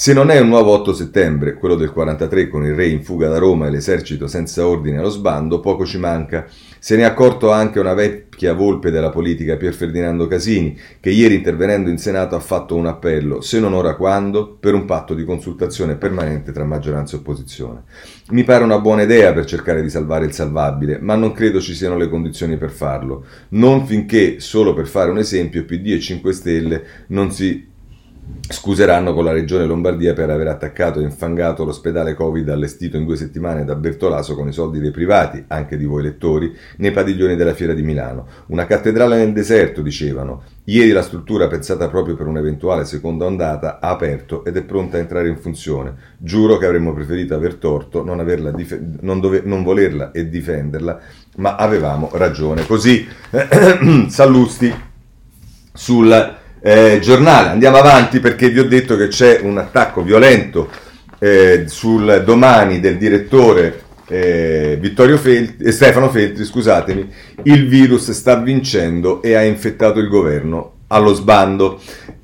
[0.00, 3.28] Se non è un nuovo 8 settembre, quello del 43 con il re in fuga
[3.28, 6.46] da Roma e l'esercito senza ordine allo sbando, poco ci manca.
[6.78, 11.34] Se ne è accorto anche una vecchia volpe della politica, Pier Ferdinando Casini, che ieri
[11.34, 15.26] intervenendo in Senato ha fatto un appello, se non ora quando, per un patto di
[15.26, 17.82] consultazione permanente tra maggioranza e opposizione.
[18.30, 21.74] Mi pare una buona idea per cercare di salvare il salvabile, ma non credo ci
[21.74, 23.26] siano le condizioni per farlo.
[23.50, 27.68] Non finché, solo per fare un esempio, PD e 5 Stelle non si
[28.50, 33.16] scuseranno con la regione Lombardia per aver attaccato e infangato l'ospedale Covid allestito in due
[33.16, 37.54] settimane da Bertolaso con i soldi dei privati, anche di voi lettori, nei padiglioni della
[37.54, 38.26] Fiera di Milano.
[38.46, 40.42] Una cattedrale nel deserto, dicevano.
[40.64, 45.00] Ieri la struttura, pensata proprio per un'eventuale seconda ondata, ha aperto ed è pronta a
[45.00, 45.94] entrare in funzione.
[46.18, 48.24] Giuro che avremmo preferito aver torto, non,
[48.56, 51.00] dif- non, dove- non volerla e difenderla,
[51.36, 52.66] ma avevamo ragione.
[52.66, 53.06] Così,
[54.08, 54.74] Sallusti
[55.72, 57.48] sul eh, giornale.
[57.48, 60.70] Andiamo avanti perché vi ho detto che c'è un attacco violento
[61.18, 64.78] eh, sul domani del direttore eh,
[65.18, 67.08] Feltri, eh, Stefano Feltri, scusatemi,
[67.44, 71.80] il virus sta vincendo e ha infettato il governo allo sbando.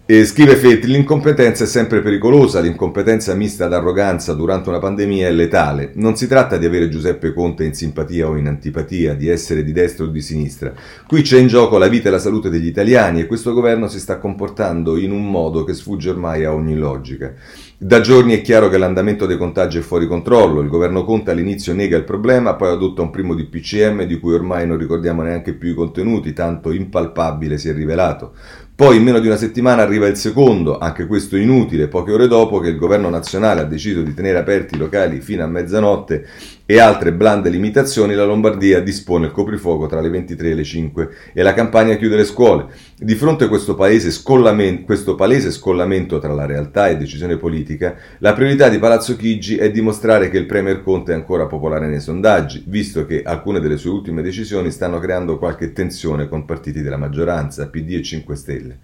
[0.09, 5.33] E scrive Feltri, l'incompetenza è sempre pericolosa, l'incompetenza mista ad arroganza durante una pandemia è
[5.33, 5.91] letale.
[5.95, 9.73] Non si tratta di avere Giuseppe Conte in simpatia o in antipatia, di essere di
[9.73, 10.73] destra o di sinistra.
[11.09, 13.99] Qui c'è in gioco la vita e la salute degli italiani e questo governo si
[13.99, 17.35] sta comportando in un modo che sfugge ormai a ogni logica.
[17.77, 21.75] Da giorni è chiaro che l'andamento dei contagi è fuori controllo, il governo Conte all'inizio
[21.75, 25.73] nega il problema, poi adotta un primo DPCM di cui ormai non ricordiamo neanche più
[25.73, 28.35] i contenuti, tanto impalpabile si è rivelato.
[28.77, 32.59] Poi in meno di una settimana arriva il secondo, anche questo inutile, poche ore dopo
[32.59, 36.27] che il governo nazionale ha deciso di tenere aperti i locali fino a mezzanotte
[36.69, 41.09] e altre blande limitazioni, la Lombardia dispone il coprifuoco tra le 23 e le 5
[41.33, 42.67] e la campagna chiude le scuole.
[42.99, 48.69] Di fronte a questo, questo palese scollamento tra la realtà e decisione politica, la priorità
[48.69, 53.07] di Palazzo Chigi è dimostrare che il Premier Conte è ancora popolare nei sondaggi, visto
[53.07, 57.93] che alcune delle sue ultime decisioni stanno creando qualche tensione con partiti della maggioranza, PD
[57.93, 58.79] e 5 Stelle.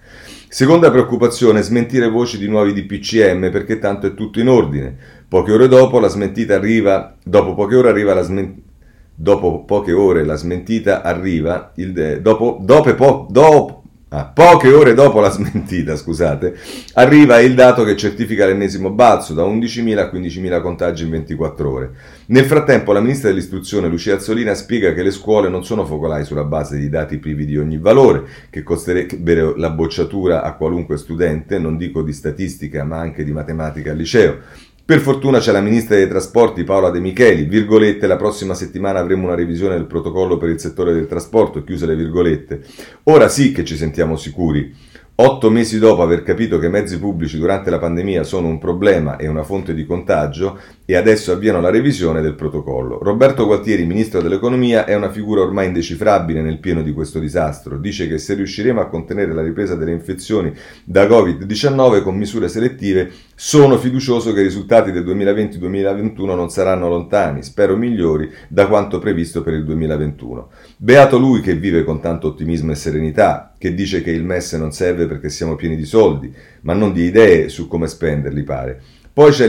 [0.48, 5.20] Seconda preoccupazione, smentire voci di nuovi DPCM perché tanto è tutto in ordine.
[5.32, 8.68] Poche ore dopo la smentita arriva, dopo poche ore arriva la smentita.
[9.14, 13.82] Dopo poche ore la smentita arriva, il, dopo, dopo, po, dopo,
[14.14, 16.54] Ah, poche ore dopo la smentita, scusate,
[16.94, 21.90] arriva il dato che certifica l'ennesimo balzo da 11.000 a 15.000 contagi in 24 ore.
[22.26, 26.44] Nel frattempo la ministra dell'istruzione Lucia Azzolina spiega che le scuole non sono focolai sulla
[26.44, 31.78] base di dati privi di ogni valore, che costerebbe la bocciatura a qualunque studente, non
[31.78, 34.40] dico di statistica ma anche di matematica al liceo.
[34.84, 39.26] Per fortuna c'è la ministra dei trasporti Paola De Micheli, virgolette, la prossima settimana avremo
[39.26, 42.62] una revisione del protocollo per il settore del trasporto, chiuse le virgolette.
[43.04, 44.90] Ora sì che ci sentiamo sicuri.
[45.14, 49.18] Otto mesi dopo aver capito che i mezzi pubblici durante la pandemia sono un problema
[49.18, 52.98] e una fonte di contagio, e adesso avviano la revisione del protocollo.
[52.98, 57.78] Roberto Gualtieri, ministro dell'economia, è una figura ormai indecifrabile nel pieno di questo disastro.
[57.78, 63.10] Dice che se riusciremo a contenere la ripresa delle infezioni da Covid-19 con misure selettive,
[63.34, 69.42] sono fiducioso che i risultati del 2020-2021 non saranno lontani, spero migliori da quanto previsto
[69.42, 70.50] per il 2021.
[70.76, 74.72] Beato lui che vive con tanto ottimismo e serenità, che dice che il MES non
[74.72, 78.82] serve perché siamo pieni di soldi, ma non di idee su come spenderli, pare.
[79.14, 79.46] Poi c'è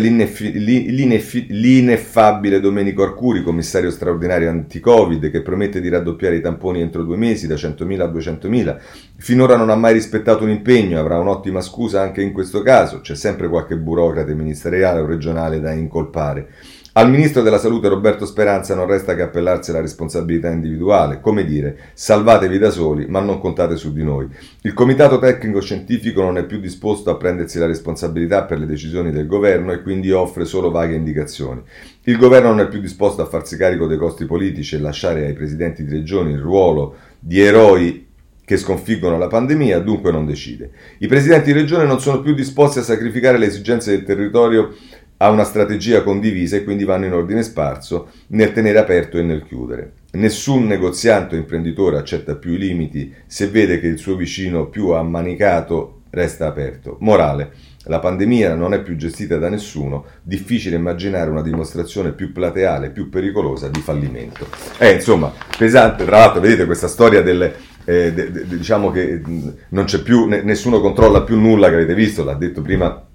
[1.47, 7.47] l'ineffabile Domenico Arcuri, commissario straordinario anti-Covid, che promette di raddoppiare i tamponi entro due mesi
[7.47, 8.77] da 100.000 a 200.000.
[9.15, 12.99] Finora non ha mai rispettato un impegno, avrà un'ottima scusa anche in questo caso.
[12.99, 16.49] C'è sempre qualche burocrate ministeriale o regionale da incolpare.
[16.95, 21.89] Al ministro della salute Roberto Speranza non resta che appellarsi alla responsabilità individuale, come dire,
[21.93, 24.27] salvatevi da soli, ma non contate su di noi.
[24.61, 29.09] Il comitato tecnico scientifico non è più disposto a prendersi la responsabilità per le decisioni
[29.09, 31.63] del governo e quindi offre solo vaghe indicazioni.
[32.03, 35.33] Il governo non è più disposto a farsi carico dei costi politici e lasciare ai
[35.33, 38.05] presidenti di regioni il ruolo di eroi
[38.45, 40.71] che sconfiggono la pandemia, dunque non decide.
[40.99, 44.75] I presidenti di regione non sono più disposti a sacrificare le esigenze del territorio
[45.23, 49.45] a una strategia condivisa e quindi vanno in ordine sparso nel tenere aperto e nel
[49.45, 49.93] chiudere.
[50.11, 54.89] Nessun negoziante o imprenditore accetta più i limiti se vede che il suo vicino più
[54.89, 56.97] ammanicato resta aperto.
[56.99, 57.51] Morale.
[57.85, 63.09] La pandemia non è più gestita da nessuno, difficile immaginare una dimostrazione più plateale, più
[63.09, 64.47] pericolosa di fallimento.
[64.77, 67.55] È insomma pesante, tra l'altro vedete questa storia delle,
[67.85, 69.21] eh, de, de, diciamo che
[69.69, 73.07] non c'è più, nessuno controlla più nulla che avete visto, l'ha detto prima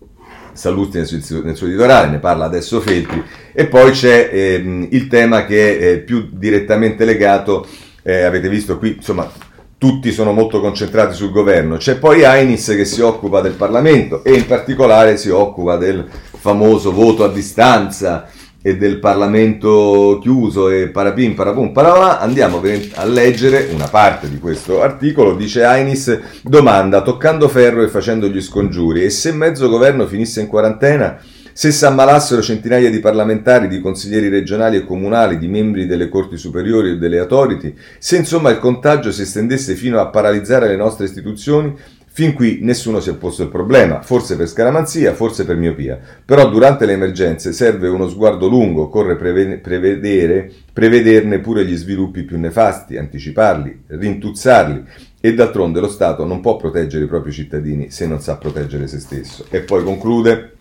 [0.59, 5.79] Sallusti nel suo, editoriale, ne parla adesso Feltri, e poi c'è ehm, il tema che
[5.79, 7.65] è più direttamente legato,
[8.03, 9.31] eh, avete visto qui, insomma,
[9.79, 14.33] tutti sono molto concentrati sul governo, c'è poi Ainis che si occupa del Parlamento e
[14.33, 16.05] in particolare si occupa del
[16.37, 18.29] famoso voto a distanza,
[18.69, 22.61] e del Parlamento chiuso e parapim, parapum, parapà, andiamo
[22.95, 25.35] a leggere una parte di questo articolo.
[25.35, 30.47] Dice Ainis, domanda, toccando ferro e facendo gli scongiuri, e se mezzo governo finisse in
[30.47, 31.19] quarantena,
[31.59, 36.37] se si ammalassero centinaia di parlamentari, di consiglieri regionali e comunali, di membri delle corti
[36.37, 41.07] superiori e delle autority, se insomma il contagio si estendesse fino a paralizzare le nostre
[41.07, 41.75] istituzioni,
[42.19, 46.01] Fin qui nessuno si è posto il problema, forse per scaramanzia, forse per miopia.
[46.25, 52.37] Però durante le emergenze serve uno sguardo lungo, occorre prevedere, prevederne pure gli sviluppi più
[52.37, 54.85] nefasti, anticiparli, rintuzzarli.
[55.21, 58.99] E d'altronde lo Stato non può proteggere i propri cittadini se non sa proteggere se
[58.99, 59.47] stesso.
[59.51, 60.55] E poi conclude,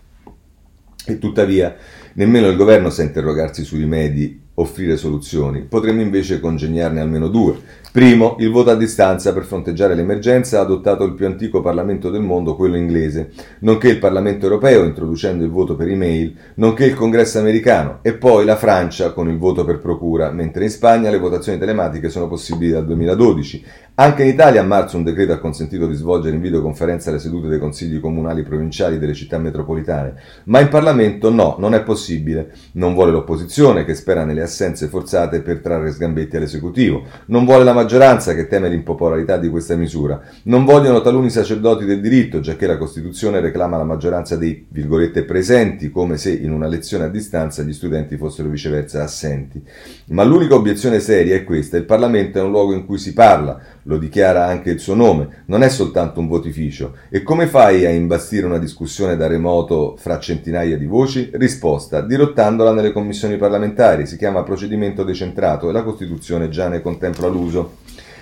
[1.06, 1.74] e tuttavia
[2.12, 5.62] nemmeno il governo sa interrogarsi sui rimedi offrire soluzioni.
[5.62, 7.56] Potremmo invece congegnarne almeno due.
[7.90, 12.20] Primo, il voto a distanza per fronteggiare l'emergenza ha adottato il più antico Parlamento del
[12.20, 17.38] mondo, quello inglese, nonché il Parlamento europeo introducendo il voto per email, nonché il Congresso
[17.38, 21.58] americano e poi la Francia con il voto per procura, mentre in Spagna le votazioni
[21.58, 23.64] telematiche sono possibili dal 2012.
[23.94, 27.48] Anche in Italia a marzo un decreto ha consentito di svolgere in videoconferenza le sedute
[27.48, 32.52] dei consigli comunali provinciali delle città metropolitane, ma in Parlamento no, non è possibile.
[32.72, 37.72] Non vuole l'opposizione che spera nelle assenze forzate per trarre sgambetti all'esecutivo, non vuole la
[37.78, 42.76] maggioranza che teme l'impopolarità di questa misura, non vogliono taluni sacerdoti del diritto, giacché la
[42.76, 47.72] Costituzione reclama la maggioranza dei virgolette presenti, come se in una lezione a distanza gli
[47.72, 49.62] studenti fossero viceversa assenti.
[50.08, 53.60] Ma l'unica obiezione seria è questa, il Parlamento è un luogo in cui si parla,
[53.88, 56.96] lo dichiara anche il suo nome, non è soltanto un votificio.
[57.08, 61.30] E come fai a imbastire una discussione da remoto fra centinaia di voci?
[61.32, 67.28] Risposta, dirottandola nelle commissioni parlamentari, si chiama procedimento decentrato e la Costituzione già ne contempla
[67.28, 67.76] l'uso.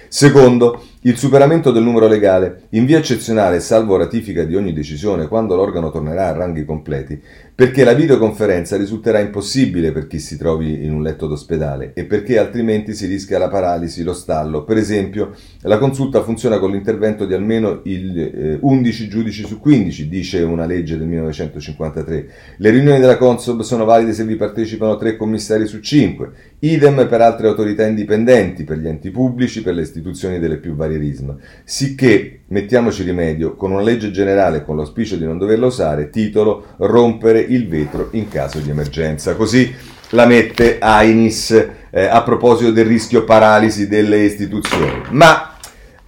[0.09, 5.55] Secondo, il superamento del numero legale, in via eccezionale, salvo ratifica di ogni decisione quando
[5.55, 7.23] l'organo tornerà a ranghi completi,
[7.55, 12.39] perché la videoconferenza risulterà impossibile per chi si trovi in un letto d'ospedale e perché
[12.39, 14.65] altrimenti si rischia la paralisi, lo stallo.
[14.65, 20.09] Per esempio, la consulta funziona con l'intervento di almeno il, eh, 11 giudici su 15,
[20.09, 22.29] dice una legge del 1953.
[22.57, 27.21] Le riunioni della Consob sono valide se vi partecipano 3 commissari su 5, idem per
[27.21, 32.41] altre autorità indipendenti, per gli enti pubblici, per le istituzioni delle più varie carrierismo, sicché
[32.49, 37.69] mettiamoci rimedio con una legge generale con l'auspicio di non doverla usare, titolo rompere il
[37.69, 39.35] vetro in caso di emergenza.
[39.35, 39.73] Così
[40.11, 41.51] la mette Ainis
[41.91, 45.03] eh, a proposito del rischio paralisi delle istituzioni.
[45.11, 45.57] Ma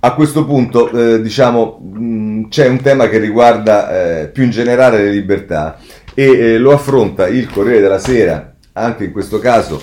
[0.01, 5.03] a questo punto, eh, diciamo, mh, c'è un tema che riguarda eh, più in generale
[5.03, 5.79] le libertà
[6.15, 9.83] e eh, lo affronta il Corriere della Sera, anche in questo caso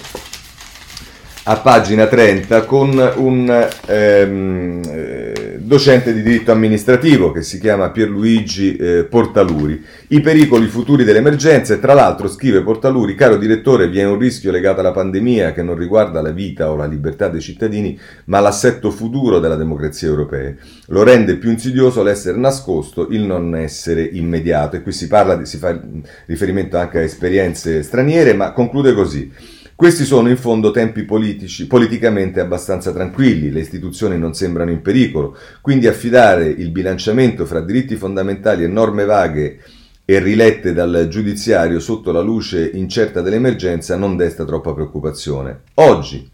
[1.47, 8.75] a pagina 30 con un ehm, eh, docente di diritto amministrativo che si chiama Pierluigi
[8.75, 9.84] eh, Portaluri.
[10.08, 14.49] I pericoli futuri dell'emergenza e tra l'altro scrive Portaluri, caro direttore, vi è un rischio
[14.49, 18.89] legato alla pandemia che non riguarda la vita o la libertà dei cittadini, ma l'assetto
[18.89, 20.51] futuro della democrazia europea.
[20.88, 24.77] Lo rende più insidioso l'essere nascosto, il non essere immediato.
[24.77, 25.79] E qui si parla, di, si fa
[26.25, 29.31] riferimento anche a esperienze straniere, ma conclude così.
[29.77, 35.35] Questi sono in fondo tempi politici, politicamente abbastanza tranquilli, le istituzioni non sembrano in pericolo,
[35.59, 39.59] quindi affidare il bilanciamento fra diritti fondamentali e norme vaghe
[40.05, 45.63] e rilette dal giudiziario sotto la luce incerta dell'emergenza non desta troppa preoccupazione.
[45.73, 46.25] Oggi,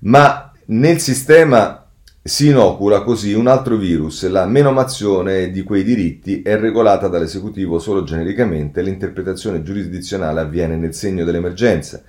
[0.00, 1.81] ma nel sistema
[2.24, 4.28] si inocula così un altro virus.
[4.28, 11.24] La menomazione di quei diritti è regolata dall'esecutivo solo genericamente, l'interpretazione giurisdizionale avviene nel segno
[11.24, 12.00] dell'emergenza,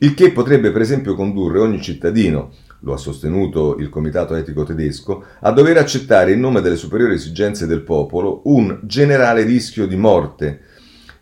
[0.00, 5.24] il che potrebbe per esempio condurre ogni cittadino, lo ha sostenuto il Comitato Etico Tedesco,
[5.40, 10.60] a dover accettare in nome delle superiori esigenze del popolo un generale rischio di morte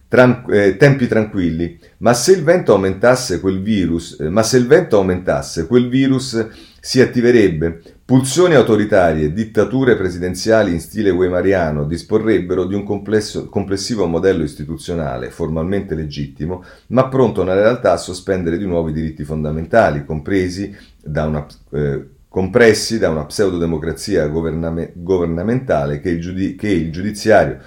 [0.09, 4.66] Tran- eh, tempi tranquilli, ma se il vento aumentasse quel virus, eh, ma se il
[4.66, 6.48] vento aumentasse, quel virus
[6.80, 7.80] si attiverebbe.
[8.04, 16.64] Pulsioni autoritarie, dittature presidenziali in stile weimariano disporrebbero di un complessivo modello istituzionale formalmente legittimo,
[16.88, 22.04] ma pronto nella realtà a sospendere di nuovo i diritti fondamentali, compresi da una eh,
[22.30, 27.58] compressi da una pseudodemocrazia govername- governamentale che il, giudi- che il giudiziario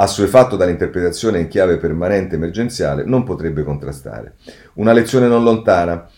[0.00, 4.34] assuefatto dall'interpretazione in chiave permanente emergenziale, non potrebbe contrastare.
[4.74, 6.08] Una lezione non lontana.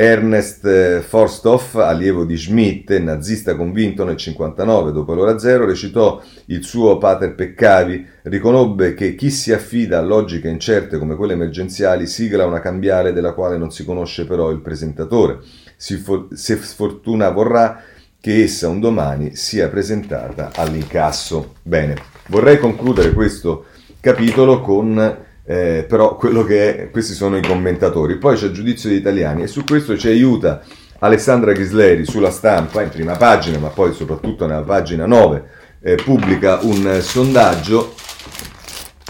[0.00, 6.64] Ernest eh, Forsthoff, allievo di Schmidt, nazista convinto nel 59, dopo l'ora zero, recitò il
[6.64, 12.46] suo Pater Peccavi, riconobbe che chi si affida a logiche incerte come quelle emergenziali sigla
[12.46, 15.40] una cambiale della quale non si conosce però il presentatore.
[15.76, 17.82] Se fortuna vorrà
[18.18, 21.56] che essa un domani sia presentata all'incasso.
[21.62, 21.96] Bene.
[22.28, 23.66] Vorrei concludere questo
[24.00, 28.18] capitolo con eh, però quello che è, questi sono i commentatori.
[28.18, 30.62] Poi c'è il giudizio degli italiani e su questo ci aiuta
[31.00, 35.44] Alessandra Ghisleri sulla stampa, in prima pagina, ma poi soprattutto nella pagina 9,
[35.82, 37.94] eh, pubblica un sondaggio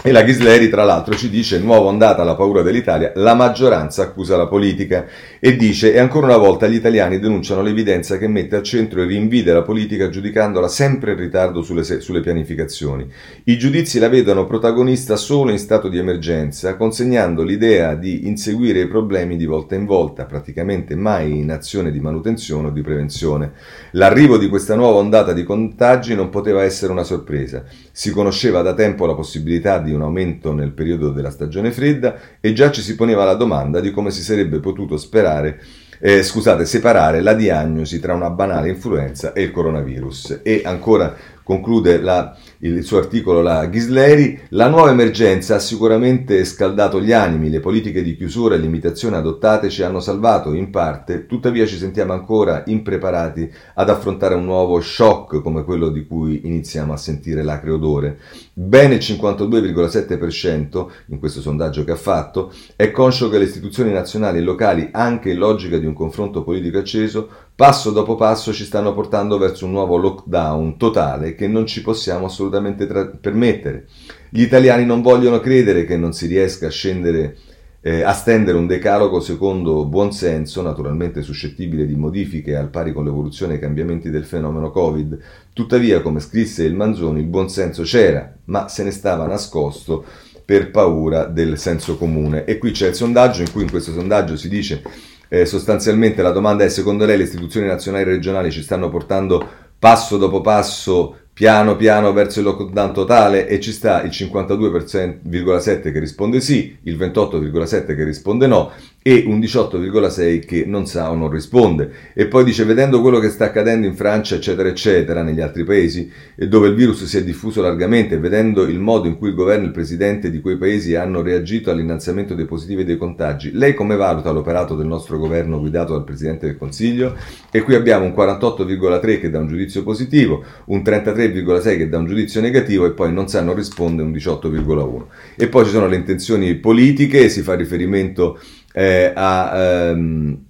[0.03, 4.35] e la Ghisleri, tra l'altro, ci dice, nuova ondata alla paura dell'Italia, la maggioranza accusa
[4.35, 5.05] la politica
[5.39, 9.05] e dice, e ancora una volta gli italiani denunciano l'evidenza che mette al centro i
[9.05, 13.07] rinvii della politica giudicandola sempre in ritardo sulle, sulle pianificazioni.
[13.43, 18.87] I giudizi la vedono protagonista solo in stato di emergenza, consegnando l'idea di inseguire i
[18.87, 23.51] problemi di volta in volta, praticamente mai in azione di manutenzione o di prevenzione.
[23.91, 27.63] L'arrivo di questa nuova ondata di contagi non poteva essere una sorpresa.
[28.01, 32.51] Si conosceva da tempo la possibilità di un aumento nel periodo della stagione fredda e
[32.51, 35.61] già ci si poneva la domanda di come si sarebbe potuto sperare
[35.99, 40.39] eh, scusate, separare la diagnosi tra una banale influenza e il coronavirus.
[40.41, 47.01] E ancora conclude la, il suo articolo la Ghisleri, la nuova emergenza ha sicuramente scaldato
[47.01, 51.65] gli animi, le politiche di chiusura e limitazione adottate ci hanno salvato in parte, tuttavia
[51.65, 56.97] ci sentiamo ancora impreparati ad affrontare un nuovo shock come quello di cui iniziamo a
[56.97, 58.19] sentire l'acre odore.
[58.53, 64.37] Bene il 52,7% in questo sondaggio che ha fatto è conscio che le istituzioni nazionali
[64.37, 68.93] e locali, anche in logica di un confronto politico acceso, passo dopo passo ci stanno
[68.93, 72.49] portando verso un nuovo lockdown totale che non ci possiamo assolutamente
[72.87, 73.85] tra- permettere.
[74.29, 77.37] Gli italiani non vogliono credere che non si riesca a scendere
[77.83, 83.03] eh, a stendere un decalogo secondo buon senso, naturalmente suscettibile di modifiche al pari con
[83.03, 85.17] l'evoluzione e i cambiamenti del fenomeno Covid.
[85.51, 90.05] Tuttavia, come scrisse il Manzoni, il buon senso c'era, ma se ne stava nascosto
[90.45, 92.45] per paura del senso comune.
[92.45, 94.83] E qui c'è il sondaggio in cui in questo sondaggio si dice
[95.27, 99.47] eh, sostanzialmente la domanda è secondo lei le istituzioni nazionali e regionali ci stanno portando
[99.79, 105.97] passo dopo passo piano piano verso il lockdown totale e ci sta il 52,7 che
[105.97, 108.71] risponde sì, il 28,7 che risponde no
[109.03, 111.91] e un 18,6 che non sa o non risponde.
[112.13, 116.11] E poi dice, vedendo quello che sta accadendo in Francia, eccetera, eccetera, negli altri paesi,
[116.35, 119.67] dove il virus si è diffuso largamente, vedendo il modo in cui il governo e
[119.67, 123.95] il presidente di quei paesi hanno reagito all'innalzamento dei positivi e dei contagi, lei come
[123.95, 127.15] valuta l'operato del nostro governo guidato dal Presidente del Consiglio?
[127.51, 132.05] E qui abbiamo un 48,3 che dà un giudizio positivo, un 33,6 che dà un
[132.05, 135.05] giudizio negativo e poi non sanno rispondere un 18,1.
[135.37, 138.39] E poi ci sono le intenzioni politiche, si fa riferimento
[138.73, 139.51] eh, a,
[139.89, 140.45] ehm,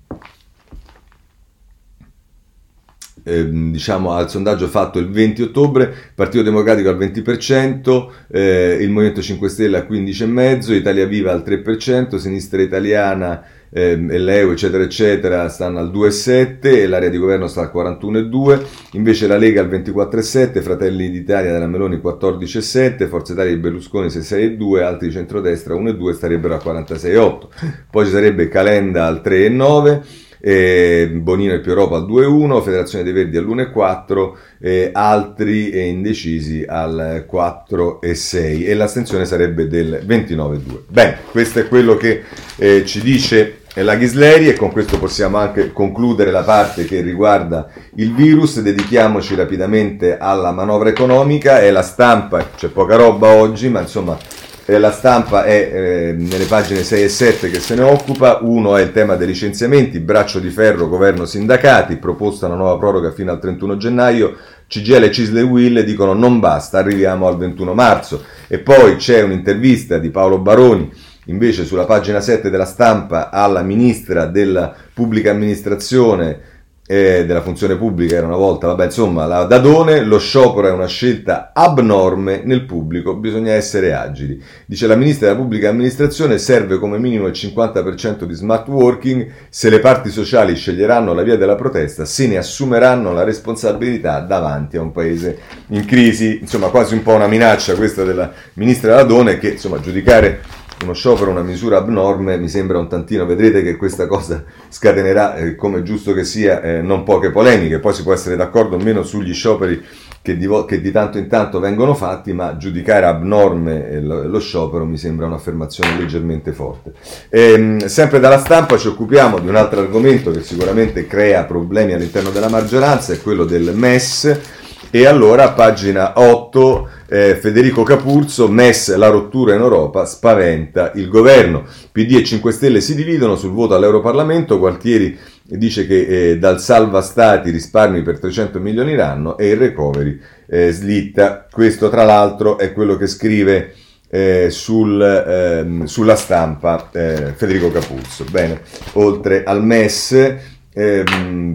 [3.24, 9.22] ehm, diciamo, al sondaggio fatto il 20 ottobre, Partito Democratico al 20%, eh, il Movimento
[9.22, 15.80] 5 Stelle al 15,5%, Italia Viva al 3%, Sinistra Italiana ehm, l'EU eccetera eccetera stanno
[15.80, 18.62] al 2,7 e l'area di governo sta al 41,2
[18.92, 24.82] invece la Lega al 24,7 Fratelli d'Italia della Meloni 14,7 Forza Italia di Berlusconi 6,2
[24.82, 27.48] altri di centrodestra 1,2 starebbero a 46,8
[27.90, 33.14] poi ci sarebbe Calenda al 3,9 eh, Bonino e Più Europa al 2-1, Federazione dei
[33.14, 40.60] Verdi all'1-4, eh, altri e indecisi al 4-6 e l'astensione sarebbe del 29-2.
[40.88, 42.24] Bene, questo è quello che
[42.58, 47.70] eh, ci dice la Ghisleri e con questo possiamo anche concludere la parte che riguarda
[47.96, 53.80] il virus, dedichiamoci rapidamente alla manovra economica, è la stampa, c'è poca roba oggi, ma
[53.80, 54.18] insomma
[54.66, 58.76] eh, la stampa è eh, nelle pagine 6 e 7 che se ne occupa, uno
[58.76, 63.32] è il tema dei licenziamenti, braccio di ferro, governo, sindacati, proposta una nuova proroga fino
[63.32, 64.36] al 31 gennaio,
[64.68, 68.24] CGL, Cisle e Will dicono non basta, arriviamo al 21 marzo.
[68.48, 70.92] E poi c'è un'intervista di Paolo Baroni
[71.26, 76.50] invece sulla pagina 7 della stampa alla ministra della pubblica amministrazione
[76.92, 80.88] eh, della funzione pubblica era una volta, vabbè insomma, la Dadone, lo sciopero è una
[80.88, 84.44] scelta abnorme nel pubblico, bisogna essere agili.
[84.66, 89.70] Dice la ministra della pubblica amministrazione serve come minimo il 50% di smart working, se
[89.70, 94.82] le parti sociali sceglieranno la via della protesta se ne assumeranno la responsabilità davanti a
[94.82, 99.52] un paese in crisi, insomma quasi un po' una minaccia questa della ministra Dadone che
[99.52, 100.42] insomma giudicare
[100.84, 105.56] uno sciopero, una misura abnorme, mi sembra un tantino, vedrete che questa cosa scatenerà, eh,
[105.56, 109.04] come giusto che sia, eh, non poche polemiche, poi si può essere d'accordo o meno
[109.04, 109.84] sugli scioperi
[110.22, 114.40] che di, che di, tanto in tanto vengono fatti, ma giudicare abnorme eh, lo, lo
[114.40, 116.94] sciopero mi sembra un'affermazione leggermente forte.
[117.30, 121.94] E, ehm, sempre dalla stampa ci occupiamo di un altro argomento che sicuramente crea problemi
[121.94, 124.60] all'interno della maggioranza, è quello del MES,
[124.92, 131.64] e allora pagina 8 eh, Federico Capurzo, MES, la rottura in Europa, spaventa il governo.
[131.92, 137.02] PD e 5 Stelle si dividono sul voto all'Europarlamento, Gualtieri dice che eh, dal salva
[137.02, 141.48] stati risparmi per 300 milioni l'anno e il recovery eh, slitta.
[141.50, 143.74] Questo tra l'altro è quello che scrive
[144.10, 148.26] eh, sul, ehm, sulla stampa eh, Federico Capuzzo.
[148.30, 148.62] Bene,
[148.94, 151.04] oltre al MES eh,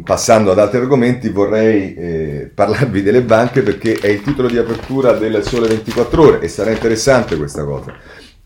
[0.05, 5.12] passando ad altri argomenti vorrei eh, parlarvi delle banche perché è il titolo di apertura
[5.12, 7.95] del Sole 24 ore e sarà interessante questa cosa.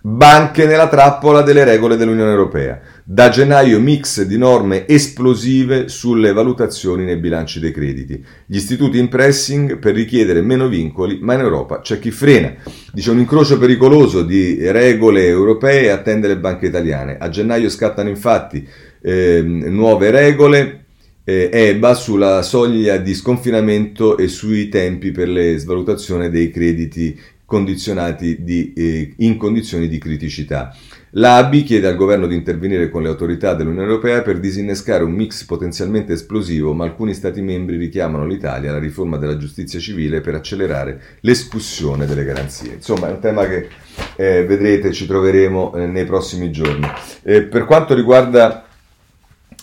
[0.02, 2.80] Banche nella trappola delle regole dell'Unione Europea.
[3.04, 8.24] Da gennaio mix di norme esplosive sulle valutazioni nei bilanci dei crediti.
[8.46, 12.54] Gli istituti in pressing per richiedere meno vincoli, ma in Europa c'è chi frena.
[12.94, 17.18] Dice un incrocio pericoloso di regole europee attende le banche italiane.
[17.18, 18.66] A gennaio scattano infatti
[19.00, 20.84] eh, nuove regole,
[21.24, 28.44] eh, EBA sulla soglia di sconfinamento e sui tempi per le svalutazioni dei crediti condizionati
[28.44, 30.72] di, eh, in condizioni di criticità.
[31.14, 35.44] L'ABI chiede al governo di intervenire con le autorità dell'Unione Europea per disinnescare un mix
[35.44, 41.00] potenzialmente esplosivo, ma alcuni Stati membri richiamano l'Italia alla riforma della giustizia civile per accelerare
[41.22, 42.74] l'escussione delle garanzie.
[42.74, 43.66] Insomma, è un tema che
[44.14, 46.86] eh, vedrete ci troveremo eh, nei prossimi giorni.
[47.24, 48.66] Eh, per quanto riguarda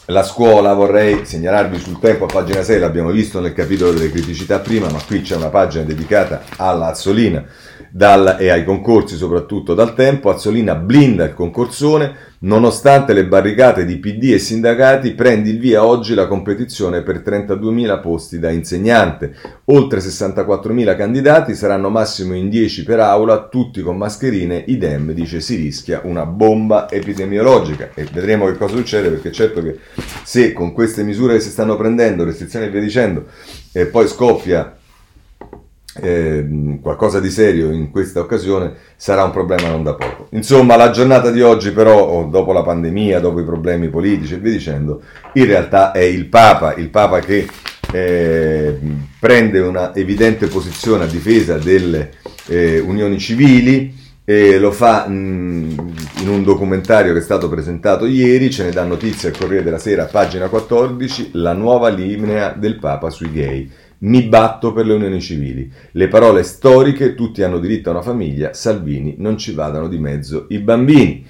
[0.10, 4.60] la scuola vorrei segnalarvi sul tempo a pagina 6, l'abbiamo visto nel capitolo delle criticità
[4.60, 7.44] prima, ma qui c'è una pagina dedicata alla Azzolina
[7.90, 10.30] dal, e ai concorsi soprattutto dal tempo.
[10.30, 16.14] Azzolina blinda il concorsone, nonostante le barricate di PD e sindacati prende il via oggi
[16.14, 19.34] la competizione per 32.000 posti da insegnante.
[19.66, 25.56] Oltre 64.000 candidati saranno massimo in 10 per aula, tutti con mascherine, idem dice si
[25.56, 29.80] rischia una bomba epidemiologica e vedremo che cosa succede perché certo che
[30.24, 33.26] se con queste misure che si stanno prendendo, restrizioni e via dicendo,
[33.72, 34.77] e poi scoppia
[36.02, 40.28] eh, qualcosa di serio in questa occasione sarà un problema non da poco.
[40.32, 44.52] Insomma, la giornata di oggi però, dopo la pandemia, dopo i problemi politici e via
[44.52, 45.02] dicendo,
[45.34, 47.48] in realtà è il Papa, il Papa che
[47.92, 48.78] eh,
[49.20, 52.12] prende una evidente posizione a difesa delle
[52.48, 58.52] eh, unioni civili e lo fa mh, in un documentario che è stato presentato ieri,
[58.52, 63.10] ce ne dà notizia al Corriere della Sera, pagina 14, la nuova linea del Papa
[63.10, 63.72] sui gay.
[64.00, 65.72] Mi batto per le unioni civili.
[65.92, 70.46] Le parole storiche, tutti hanno diritto a una famiglia, Salvini, non ci vadano di mezzo
[70.50, 71.26] i bambini.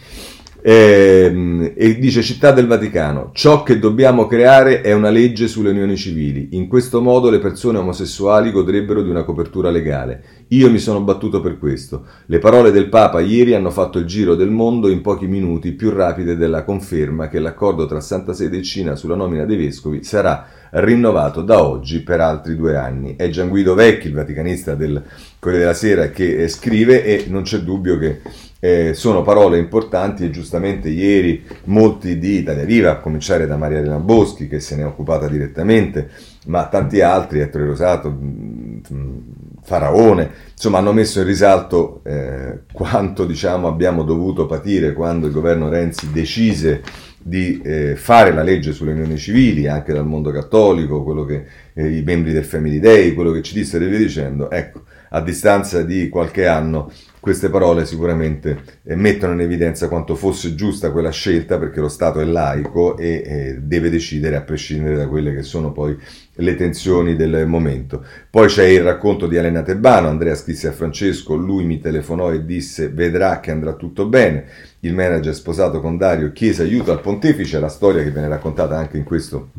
[0.60, 5.96] E, e, dice Città del Vaticano, ciò che dobbiamo creare è una legge sulle unioni
[5.96, 6.50] civili.
[6.52, 10.24] In questo modo le persone omosessuali godrebbero di una copertura legale.
[10.50, 12.06] Io mi sono battuto per questo.
[12.26, 15.90] Le parole del Papa ieri hanno fatto il giro del mondo in pochi minuti, più
[15.90, 20.48] rapide della conferma che l'accordo tra Santa Sede e Cina sulla nomina dei vescovi sarà
[20.72, 23.16] rinnovato da oggi per altri due anni.
[23.16, 25.02] È Gian Guido Vecchi, il vaticanista del
[25.40, 28.22] Corriere della Sera, che eh, scrive e non c'è dubbio che
[28.60, 33.80] eh, sono parole importanti e giustamente ieri molti di Italia Viva, a cominciare da Maria
[33.80, 36.10] Elena Boschi che se ne è occupata direttamente,
[36.48, 39.18] ma tanti altri, Ettore Rosato, mm,
[39.62, 45.70] Faraone, insomma hanno messo in risalto eh, quanto diciamo, abbiamo dovuto patire quando il governo
[45.70, 46.82] Renzi decise
[47.28, 51.98] di eh, fare la legge sulle unioni civili anche dal mondo cattolico, quello che eh,
[51.98, 55.84] i membri del Family Day, quello che ci dissero e via dicendo, ecco, a distanza
[55.84, 56.90] di qualche anno
[57.28, 62.22] queste parole sicuramente eh, mettono in evidenza quanto fosse giusta quella scelta perché lo Stato
[62.22, 65.98] è laico e eh, deve decidere a prescindere da quelle che sono poi
[66.36, 68.06] le tensioni del momento.
[68.30, 72.46] Poi c'è il racconto di Elena Tebano, Andrea scrisse a Francesco, lui mi telefonò e
[72.46, 74.46] disse vedrà che andrà tutto bene,
[74.82, 78.98] il manager sposato con Dario chiese aiuto al pontefice, la storia che viene raccontata anche
[78.98, 79.50] in questo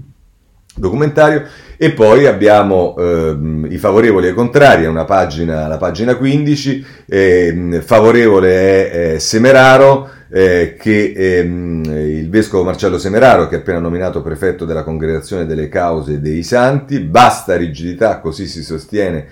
[0.75, 1.45] documentario
[1.77, 6.87] e poi abbiamo ehm, i favorevoli e i contrari, è una pagina, la pagina 15,
[7.07, 13.79] eh, favorevole è, è Semeraro, eh, che ehm, il vescovo Marcello Semeraro, che è appena
[13.79, 19.27] nominato prefetto della Congregazione delle Cause dei Santi, basta rigidità, così si sostiene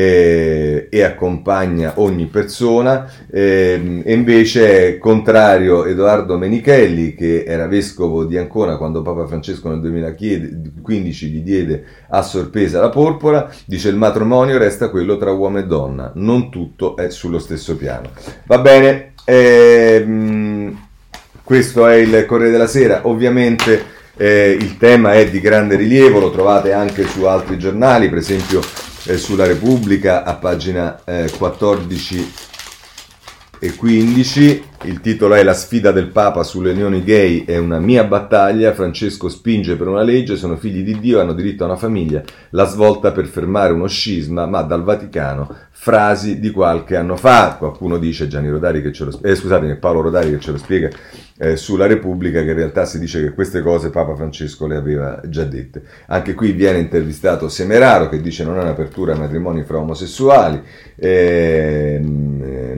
[0.00, 8.38] eh, e accompagna ogni persona, eh, e invece contrario Edoardo Menichelli, che era vescovo di
[8.38, 14.56] Ancona quando Papa Francesco nel 2015 gli diede a sorpresa la porpora, dice il matrimonio
[14.56, 18.10] resta quello tra uomo e donna, non tutto è sullo stesso piano.
[18.46, 20.86] Va bene, ehm,
[21.44, 26.30] questo è il Corriere della Sera, ovviamente eh, il tema è di grande rilievo, lo
[26.30, 28.60] trovate anche su altri giornali, per esempio
[29.16, 32.49] sulla Repubblica a pagina eh, 14
[33.60, 34.64] e 15.
[34.84, 38.72] Il titolo è La sfida del Papa sulle unioni gay è una mia battaglia.
[38.72, 42.22] Francesco spinge per una legge, sono figli di Dio, hanno diritto a una famiglia.
[42.50, 47.56] La svolta per fermare uno scisma, ma dal Vaticano frasi di qualche anno fa.
[47.58, 50.90] Qualcuno dice Gianni Rodari che ce lo eh, scusate, Paolo Rodari che ce lo spiega
[51.38, 55.20] eh, sulla Repubblica, che in realtà si dice che queste cose Papa Francesco le aveva
[55.26, 55.82] già dette.
[56.08, 60.62] Anche qui viene intervistato Semeraro che dice non è un'apertura ai matrimoni fra omosessuali.
[60.96, 61.98] Eh,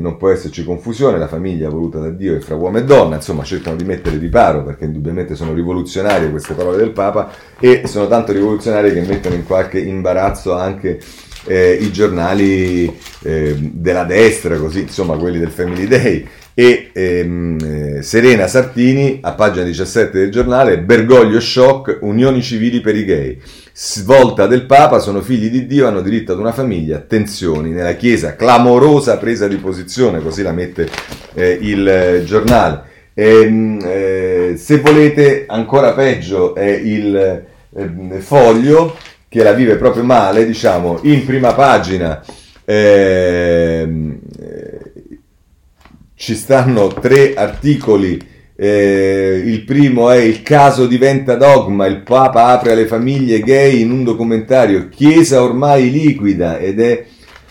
[0.02, 3.44] non può esserci confusione, la famiglia voluta da Dio è fra uomo e donna, insomma
[3.44, 8.32] cercano di mettere riparo perché indubbiamente sono rivoluzionarie queste parole del Papa e sono tanto
[8.32, 11.00] rivoluzionarie che mettono in qualche imbarazzo anche
[11.44, 12.92] eh, i giornali
[13.22, 16.26] eh, della destra, così insomma quelli del Family Day.
[16.54, 22.94] E ehm, eh, Serena Sartini a pagina 17 del giornale Bergoglio shock, unioni civili per
[22.94, 23.40] i gay
[23.74, 28.36] svolta del Papa, sono figli di Dio, hanno diritto ad una famiglia, tensioni nella Chiesa,
[28.36, 30.88] clamorosa presa di posizione, così la mette
[31.34, 32.90] eh, il eh, giornale.
[33.14, 37.44] E, ehm, eh, se volete, ancora peggio è il
[37.74, 38.96] eh, foglio
[39.28, 42.22] che la vive proprio male, diciamo, in prima pagina.
[42.64, 44.80] Ehm, eh,
[46.14, 52.72] ci stanno tre articoli eh, il primo è Il caso diventa dogma, il Papa apre
[52.72, 57.04] alle famiglie gay in un documentario, Chiesa ormai liquida ed è,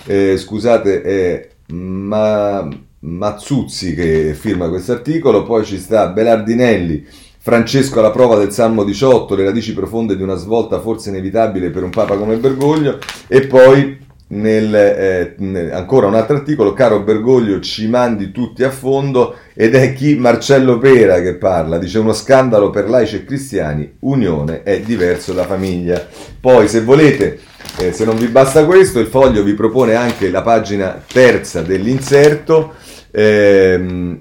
[0.06, 2.68] eh, scusate, è Ma,
[3.04, 7.04] Mazzuzzi che firma questo articolo, poi ci sta Belardinelli,
[7.40, 11.82] Francesco alla prova del Salmo 18, le radici profonde di una svolta forse inevitabile per
[11.82, 13.98] un Papa come Bergoglio e poi
[14.32, 19.76] nel, eh, nel, ancora un altro articolo, caro Bergoglio, ci mandi tutti a fondo ed
[19.76, 24.80] è chi Marcello Pera che parla, dice uno scandalo per laici e cristiani, unione è
[24.82, 26.06] diverso da famiglia.
[26.40, 27.40] Poi se volete,
[27.80, 32.74] eh, se non vi basta questo, il foglio vi propone anche la pagina terza dell'inserto
[33.12, 34.20] ehm,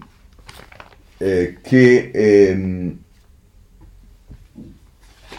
[1.19, 2.11] eh, che...
[2.13, 2.99] Ehm,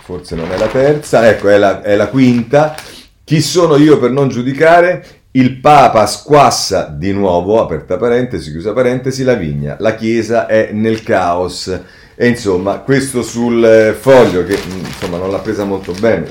[0.04, 2.76] forse non è la terza, ecco è la, è la quinta,
[3.24, 5.06] chi sono io per non giudicare?
[5.32, 9.78] Il Papa squassa di nuovo, aperta parentesi, chiusa parentesi, la vigna.
[9.80, 11.80] La Chiesa è nel caos.
[12.16, 16.30] E insomma, questo sul eh, foglio, che mm, insomma non l'ha presa molto bene,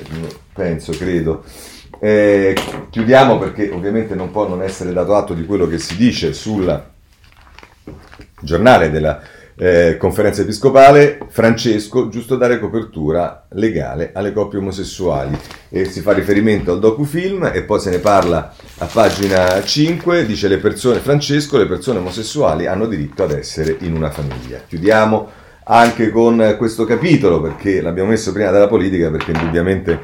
[0.52, 1.44] penso, credo.
[1.98, 2.54] Eh,
[2.90, 6.82] chiudiamo perché ovviamente non può non essere dato atto di quello che si dice sul
[8.40, 9.20] giornale della
[9.62, 15.38] eh, conferenza episcopale, Francesco, giusto dare copertura legale alle coppie omosessuali.
[15.68, 20.48] E si fa riferimento al docufilm e poi se ne parla a pagina 5, dice
[20.48, 24.62] le persone, Francesco, le persone omosessuali hanno diritto ad essere in una famiglia.
[24.66, 25.28] Chiudiamo
[25.64, 30.00] anche con questo capitolo perché l'abbiamo messo prima della politica perché indubbiamente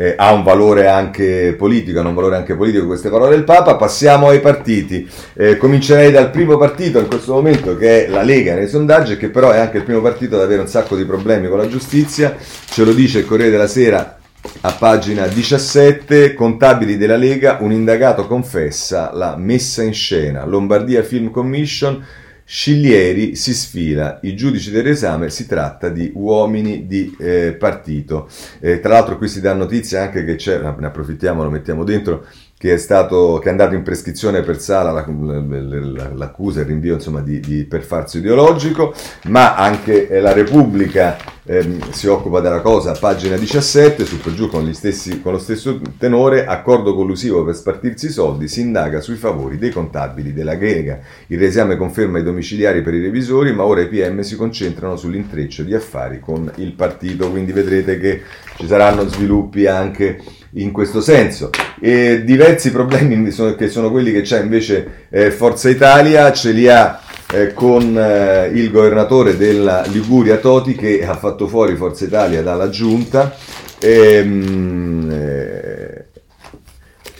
[0.00, 3.74] eh, ha un valore anche politico, hanno un valore anche politico queste parole del Papa.
[3.74, 5.10] Passiamo ai partiti.
[5.34, 9.28] Eh, comincerei dal primo partito in questo momento che è la Lega nei sondaggi, che
[9.28, 12.36] però è anche il primo partito ad avere un sacco di problemi con la giustizia.
[12.38, 14.18] Ce lo dice il Corriere della Sera
[14.60, 20.46] a pagina 17, contabili della Lega, un indagato confessa la messa in scena.
[20.46, 22.04] Lombardia Film Commission
[22.50, 28.26] Sciglieri si sfila, i giudici dell'esame si tratta di uomini di eh, partito.
[28.58, 32.24] Eh, tra l'altro qui si dà notizia anche che c'è, ne approfittiamo, lo mettiamo dentro,
[32.58, 37.38] che è, stato, che è andato in prescrizione per Sala l'accusa, il rinvio insomma, di,
[37.38, 38.92] di perfarso ideologico,
[39.28, 44.48] ma anche eh, la Repubblica ehm, si occupa della cosa, pagina 17, su per giù
[44.48, 49.16] con, stessi, con, lo stesso tenore, accordo collusivo per spartirsi i soldi, si indaga sui
[49.16, 50.98] favori dei contabili della Grega.
[51.28, 55.62] Il reesame conferma i domiciliari per i revisori, ma ora i PM si concentrano sull'intreccio
[55.62, 58.22] di affari con il partito, quindi vedrete che
[58.56, 60.20] ci saranno sviluppi anche
[60.52, 61.50] in questo senso.
[61.80, 67.00] E diversi problemi che sono quelli che c'è invece eh, Forza Italia, ce li ha
[67.30, 72.70] eh, con eh, il governatore della Liguria Toti che ha fatto fuori Forza Italia dalla
[72.70, 73.34] giunta.
[73.80, 74.97] Ehm, eh,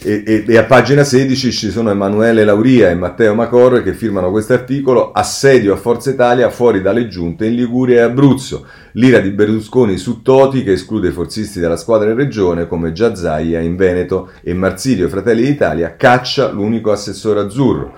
[0.09, 4.30] e, e, e, a pagina 16 ci sono Emanuele Lauria e Matteo Macor che firmano
[4.30, 8.66] questo articolo assedio a Forza Italia fuori dalle giunte in Liguria e Abruzzo.
[8.92, 13.61] L'ira di Berlusconi su Toti che esclude i forzisti dalla squadra in regione come Giazzaia
[13.61, 17.92] in Veneto e Marsilio Fratelli d'Italia caccia l'unico assessore azzurro.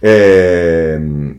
[0.00, 1.38] Ehm,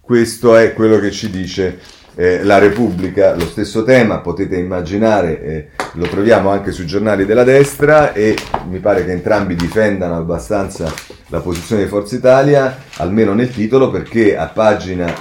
[0.00, 1.78] questo è quello che ci dice
[2.14, 7.44] eh, la Repubblica, lo stesso tema, potete immaginare, eh, lo troviamo anche sui giornali della
[7.44, 8.36] destra e
[8.68, 10.92] mi pare che entrambi difendano abbastanza
[11.28, 15.12] la posizione di Forza Italia, almeno nel titolo, perché a pagina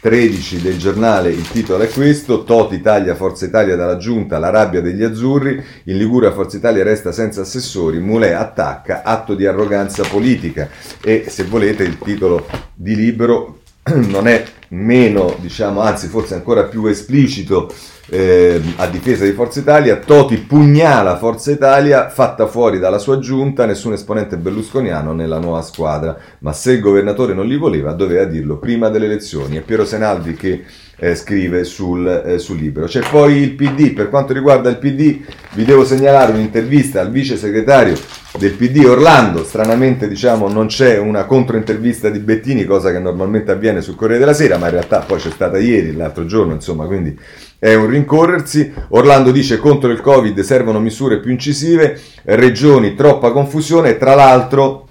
[0.00, 4.80] 13 del giornale il titolo è questo, Toti taglia Forza Italia dalla giunta, la rabbia
[4.80, 10.68] degli azzurri, in Liguria Forza Italia resta senza assessori, Mulè attacca, atto di arroganza politica.
[11.02, 13.60] E se volete il titolo di libro
[13.94, 17.72] non è meno, diciamo, anzi forse ancora più esplicito
[18.08, 23.66] eh, a difesa di Forza Italia, Toti pugnala Forza Italia, fatta fuori dalla sua giunta,
[23.66, 28.58] nessun esponente berlusconiano nella nuova squadra, ma se il governatore non li voleva doveva dirlo
[28.58, 29.56] prima delle elezioni.
[29.56, 30.64] È Piero Senaldi che
[30.98, 32.86] eh, scrive sul, eh, sul, libro.
[32.86, 35.20] C'è poi il PD, per quanto riguarda il PD
[35.52, 37.96] vi devo segnalare un'intervista al vice segretario
[38.38, 43.80] del PD Orlando, stranamente diciamo non c'è una controintervista di Bettini, cosa che normalmente avviene
[43.80, 47.18] sul Corriere della Sera, ma in realtà poi c'è stata ieri, l'altro giorno, insomma, quindi
[47.58, 48.72] è un rincorrersi.
[48.88, 54.86] Orlando dice contro il Covid servono misure più incisive, regioni troppa confusione, tra l'altro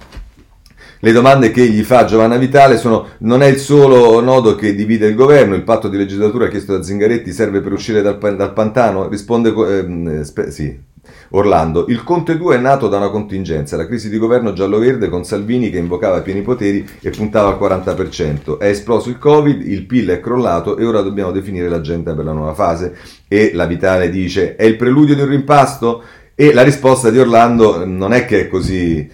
[0.99, 5.05] le domande che gli fa Giovanna Vitale sono non è il solo nodo che divide
[5.05, 9.07] il governo, il patto di legislatura chiesto da Zingaretti serve per uscire dal, dal pantano?
[9.07, 10.75] Risponde spe, sì,
[11.29, 11.85] Orlando.
[11.87, 15.69] Il Conte 2 è nato da una contingenza, la crisi di governo giallo-verde con Salvini
[15.69, 18.57] che invocava pieni poteri e puntava al 40%.
[18.57, 22.33] È esploso il Covid, il PIL è crollato e ora dobbiamo definire l'agenda per la
[22.33, 22.95] nuova fase.
[23.27, 26.03] E la Vitale dice: è il preludio di un rimpasto?
[26.35, 29.09] E la risposta di Orlando non è che è così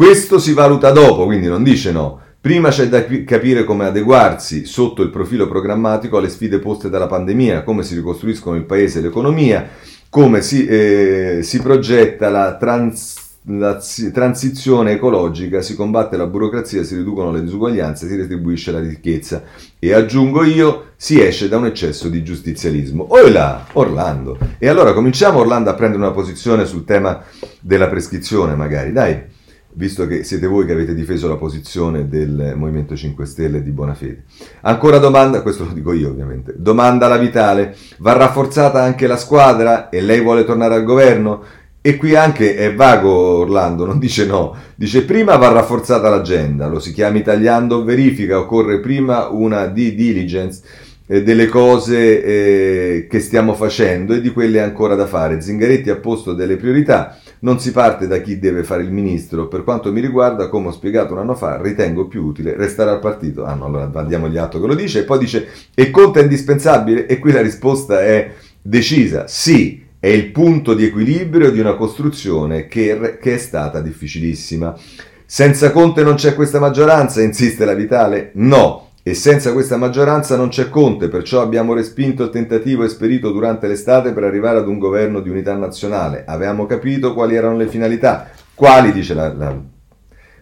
[0.00, 2.20] questo si valuta dopo, quindi non dice no.
[2.40, 7.62] Prima c'è da capire come adeguarsi sotto il profilo programmatico alle sfide poste dalla pandemia,
[7.64, 9.68] come si ricostruiscono il paese e l'economia,
[10.10, 13.80] come si, eh, si progetta la, trans, la
[14.12, 19.44] transizione ecologica, si combatte la burocrazia, si riducono le disuguaglianze, si retribuisce la ricchezza.
[19.78, 23.06] E aggiungo io, si esce da un eccesso di giustizialismo.
[23.08, 24.36] Oh là, Orlando.
[24.58, 27.22] E allora cominciamo Orlando a prendere una posizione sul tema
[27.60, 29.38] della prescrizione, magari, dai
[29.72, 33.94] visto che siete voi che avete difeso la posizione del Movimento 5 Stelle di buona
[33.94, 34.24] fede.
[34.62, 39.88] Ancora domanda, questo lo dico io ovviamente, domanda alla Vitale, va rafforzata anche la squadra
[39.88, 41.42] e lei vuole tornare al governo?
[41.82, 46.78] E qui anche è vago Orlando, non dice no, dice prima va rafforzata l'agenda, lo
[46.78, 50.60] si chiama tagliando verifica, occorre prima una di diligence
[51.06, 55.40] eh, delle cose eh, che stiamo facendo e di quelle ancora da fare.
[55.40, 59.48] Zingaretti ha posto delle priorità non si parte da chi deve fare il ministro.
[59.48, 63.00] Per quanto mi riguarda, come ho spiegato un anno fa, ritengo più utile restare al
[63.00, 63.44] partito.
[63.44, 65.00] Ah no, allora andiamo agli atto che lo dice.
[65.00, 67.06] E poi dice, e Conte è indispensabile?
[67.06, 69.26] E qui la risposta è decisa.
[69.26, 74.76] Sì, è il punto di equilibrio di una costruzione che, che è stata difficilissima.
[75.24, 78.32] Senza Conte non c'è questa maggioranza, insiste la Vitale?
[78.34, 78.89] No.
[79.10, 84.12] E senza questa maggioranza non c'è Conte, perciò abbiamo respinto il tentativo esperito durante l'estate
[84.12, 86.22] per arrivare ad un governo di unità nazionale.
[86.24, 88.30] Avevamo capito quali erano le finalità.
[88.54, 89.60] Quali, dice la, la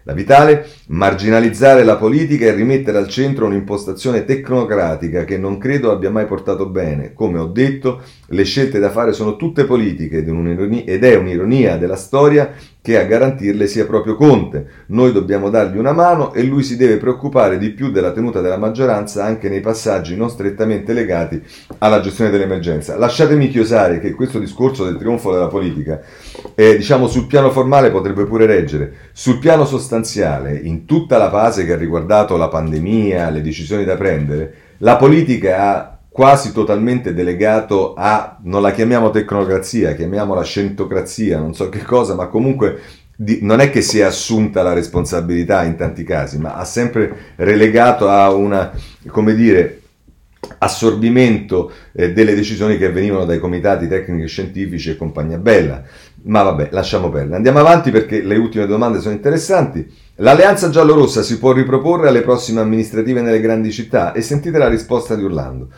[0.09, 6.09] la Vitale, marginalizzare la politica e rimettere al centro un'impostazione tecnocratica che non credo abbia
[6.09, 7.13] mai portato bene.
[7.13, 12.51] Come ho detto, le scelte da fare sono tutte politiche ed è un'ironia della storia
[12.81, 14.65] che a garantirle sia proprio Conte.
[14.87, 18.57] Noi dobbiamo dargli una mano e lui si deve preoccupare di più della tenuta della
[18.57, 21.41] maggioranza anche nei passaggi non strettamente legati
[21.79, 22.97] alla gestione dell'emergenza.
[22.97, 25.99] Lasciatemi chiosare che questo discorso del trionfo della politica,
[26.55, 31.65] eh, diciamo sul piano formale potrebbe pure reggere, sul piano sostanziale, in tutta la fase
[31.65, 37.93] che ha riguardato la pandemia, le decisioni da prendere, la politica ha quasi totalmente delegato
[37.95, 42.79] a, non la chiamiamo tecnocrazia, chiamiamola scentocrazia, non so che cosa, ma comunque
[43.15, 47.33] di, non è che si è assunta la responsabilità in tanti casi, ma ha sempre
[47.35, 48.71] relegato a una,
[49.07, 49.81] come dire,
[50.59, 55.83] assorbimento eh, delle decisioni che venivano dai comitati tecnici e scientifici e compagnia bella.
[56.23, 57.35] Ma vabbè, lasciamo perdere.
[57.35, 59.85] Andiamo avanti perché le ultime domande sono interessanti.
[60.15, 64.11] L'alleanza giallorossa si può riproporre alle prossime amministrative nelle grandi città?
[64.11, 65.69] E sentite la risposta di Orlando.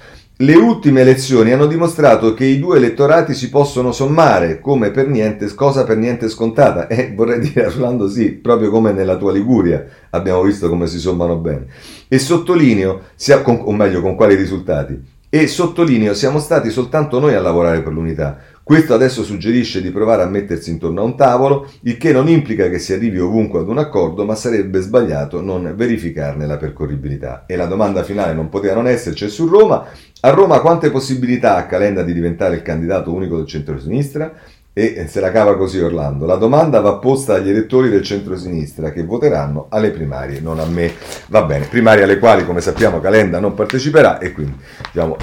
[0.42, 5.54] Le ultime elezioni hanno dimostrato che i due elettorati si possono sommare come per niente,
[5.54, 6.88] cosa per niente scontata.
[6.88, 10.98] E eh, vorrei dire Orlando sì, proprio come nella tua Liguria abbiamo visto come si
[10.98, 11.68] sommano bene.
[12.08, 15.00] E sottolineo, sia, con, o meglio con quali risultati.
[15.30, 18.40] E sottolineo, siamo stati soltanto noi a lavorare per l'unità.
[18.72, 22.70] Questo adesso suggerisce di provare a mettersi intorno a un tavolo, il che non implica
[22.70, 27.44] che si arrivi ovunque ad un accordo, ma sarebbe sbagliato non verificarne la percorribilità.
[27.48, 29.88] E la domanda finale non poteva non esserci su Roma.
[30.22, 34.36] A Roma quante possibilità ha Calenda di diventare il candidato unico del centro-sinistra?
[34.72, 36.26] E se la cava così Orlando.
[36.26, 40.94] La domanda va posta agli elettori del centro-sinistra che voteranno alle primarie, non a me.
[41.28, 44.56] Va bene, primarie alle quali, come sappiamo, Calenda non parteciperà e quindi
[44.94, 45.18] diciamo,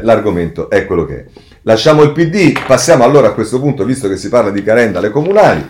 [0.00, 1.24] l'argomento è quello che è.
[1.68, 5.10] Lasciamo il PD, passiamo allora a questo punto, visto che si parla di Calenda alle
[5.10, 5.66] comunali.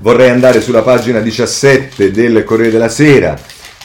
[0.00, 3.38] Vorrei andare sulla pagina 17 del Corriere della Sera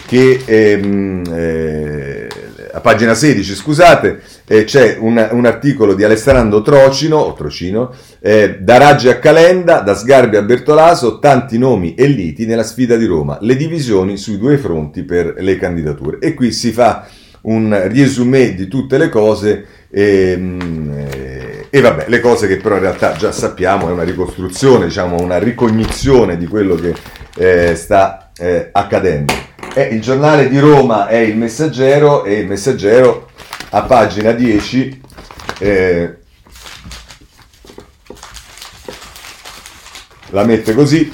[0.08, 2.28] che ehm, eh,
[2.72, 8.78] a pagina 16, scusate, eh, c'è un, un, articolo di Alessandro Trocino, Trocino, eh, da
[8.78, 13.38] Raggi a Calenda, da Sgarbi a Bertolaso, tanti nomi e liti nella sfida di Roma,
[13.42, 16.18] le divisioni sui due fronti per le candidature.
[16.20, 17.06] E qui si fa
[17.42, 22.76] un riesumé di tutte le cose e, ehm, eh, e, vabbè, le cose che però
[22.76, 26.94] in realtà già sappiamo, è una ricostruzione, diciamo una ricognizione di quello che
[27.38, 29.34] eh, sta eh, accadendo.
[29.74, 33.30] Eh, il giornale di Roma è il Messaggero e il Messaggero
[33.70, 35.02] a pagina 10
[35.60, 36.16] eh,
[40.32, 41.10] la mette così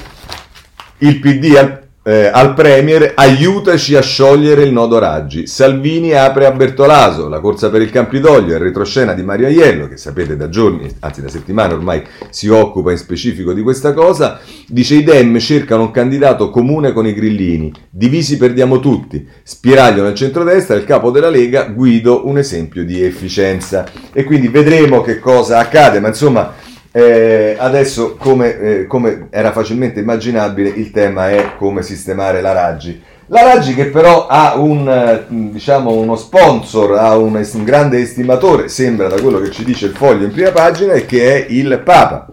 [1.00, 5.46] il PD al eh, al Premier aiutaci a sciogliere il nodo Raggi.
[5.46, 9.98] Salvini apre a Bertolaso, la corsa per il Campidoglio, il retroscena di Mario Aiello, che
[9.98, 14.96] sapete da giorni, anzi da settimane ormai si occupa in specifico di questa cosa, dice
[14.96, 20.78] i Dem cercano un candidato comune con i grillini, divisi perdiamo tutti, spiraglio nel centrodestra,
[20.78, 23.86] il capo della Lega, Guido, un esempio di efficienza.
[24.14, 26.54] E quindi vedremo che cosa accade, ma insomma
[26.92, 33.02] eh, adesso, come, eh, come, era facilmente immaginabile, il tema è come sistemare la Raggi.
[33.28, 38.70] La Raggi che però ha un, eh, diciamo, uno sponsor, ha un, un grande estimatore,
[38.70, 41.82] sembra da quello che ci dice il foglio in prima pagina, e che è il
[41.84, 42.28] Papa.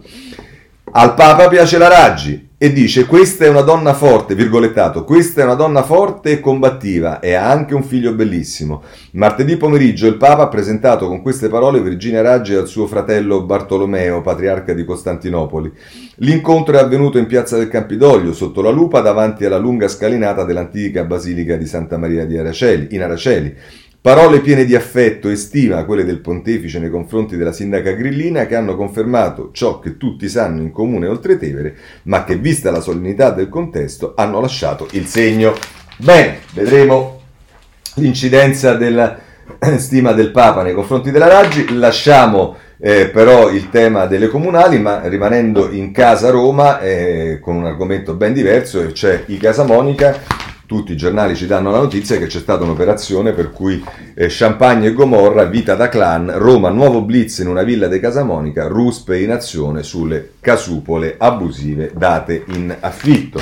[0.97, 5.43] Al Papa piace la Raggi, e dice questa è una donna forte, virgolettato, questa è
[5.43, 8.81] una donna forte e combattiva e ha anche un figlio bellissimo.
[9.11, 14.21] Martedì pomeriggio il Papa ha presentato con queste parole Virginia Raggi al suo fratello Bartolomeo,
[14.21, 15.69] patriarca di Costantinopoli.
[16.19, 21.03] L'incontro è avvenuto in piazza del Campidoglio, sotto la lupa, davanti alla lunga scalinata dell'antica
[21.03, 23.53] basilica di Santa Maria di Araceli, in Araceli.
[24.05, 28.55] Parole piene di affetto e stima, quelle del pontefice nei confronti della sindaca Grillina, che
[28.55, 33.31] hanno confermato ciò che tutti sanno in comune oltre Tevere, ma che, vista la solennità
[33.31, 35.55] del contesto, hanno lasciato il segno.
[35.97, 37.19] Bene, vedremo
[37.95, 39.17] l'incidenza della
[39.77, 41.75] stima del Papa nei confronti della Raggi.
[41.75, 47.65] Lasciamo eh, però il tema delle comunali, ma rimanendo in casa Roma eh, con un
[47.65, 52.27] argomento ben diverso, cioè i Casa Monica tutti i giornali ci danno la notizia che
[52.27, 57.39] c'è stata un'operazione per cui eh, Champagne e Gomorra, vita da clan, Roma, nuovo blitz
[57.39, 63.39] in una villa di Casamonica, ruspe in azione sulle casupole abusive date in affitto.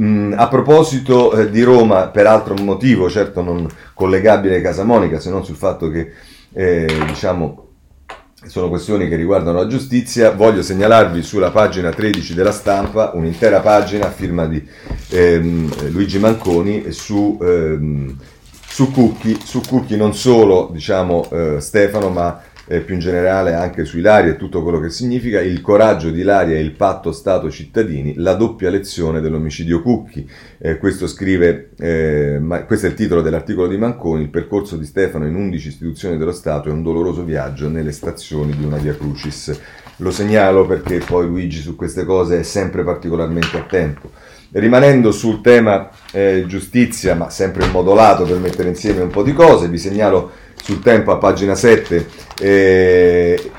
[0.00, 5.30] Mm, a proposito eh, di Roma, per altro motivo, certo non collegabile a Casamonica, se
[5.30, 6.12] non sul fatto che
[6.52, 7.71] eh, diciamo
[8.46, 10.32] sono questioni che riguardano la giustizia.
[10.32, 14.62] Voglio segnalarvi sulla pagina 13 della stampa un'intera pagina a firma di
[15.10, 18.16] ehm, Luigi Manconi su, ehm,
[18.66, 22.40] su, Cucchi, su Cucchi non solo diciamo, eh, Stefano, ma
[22.72, 26.20] eh, più in generale anche su Ilaria e tutto quello che significa, il coraggio di
[26.20, 30.26] Ilaria e il patto Stato-cittadini, la doppia lezione dell'omicidio Cucchi.
[30.56, 34.86] Eh, questo, scrive, eh, ma, questo è il titolo dell'articolo di Manconi, il percorso di
[34.86, 38.96] Stefano in 11 istituzioni dello Stato è un doloroso viaggio nelle stazioni di una via
[38.96, 39.54] Crucis.
[39.96, 44.10] Lo segnalo perché poi Luigi su queste cose è sempre particolarmente attento.
[44.52, 49.22] Rimanendo sul tema eh, giustizia, ma sempre in modo lato per mettere insieme un po'
[49.22, 50.30] di cose, vi segnalo
[50.62, 52.06] sul tempo a pagina 7
[52.38, 53.50] eh,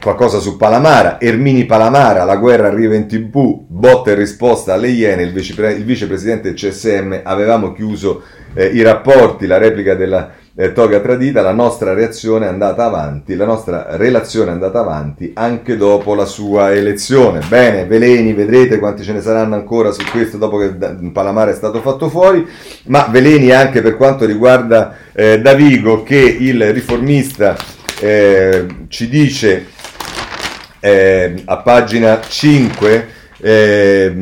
[0.00, 5.22] qualcosa su Palamara, Ermini Palamara, la guerra arriva in tv, botta e risposta alle Iene,
[5.22, 10.72] il, vicepre- il vicepresidente del CSM, avevamo chiuso eh, i rapporti, la replica della eh,
[10.72, 15.76] toga tradita, la nostra reazione è andata avanti, la nostra relazione è andata avanti anche
[15.76, 17.40] dopo la sua elezione.
[17.48, 20.68] Bene, veleni, vedrete quanti ce ne saranno ancora su questo dopo che
[21.12, 22.46] Palamare è stato fatto fuori,
[22.86, 27.56] ma veleni anche per quanto riguarda eh, Davigo che il riformista
[28.00, 29.66] eh, ci dice
[30.80, 33.06] eh, a pagina 5
[33.38, 34.12] eh,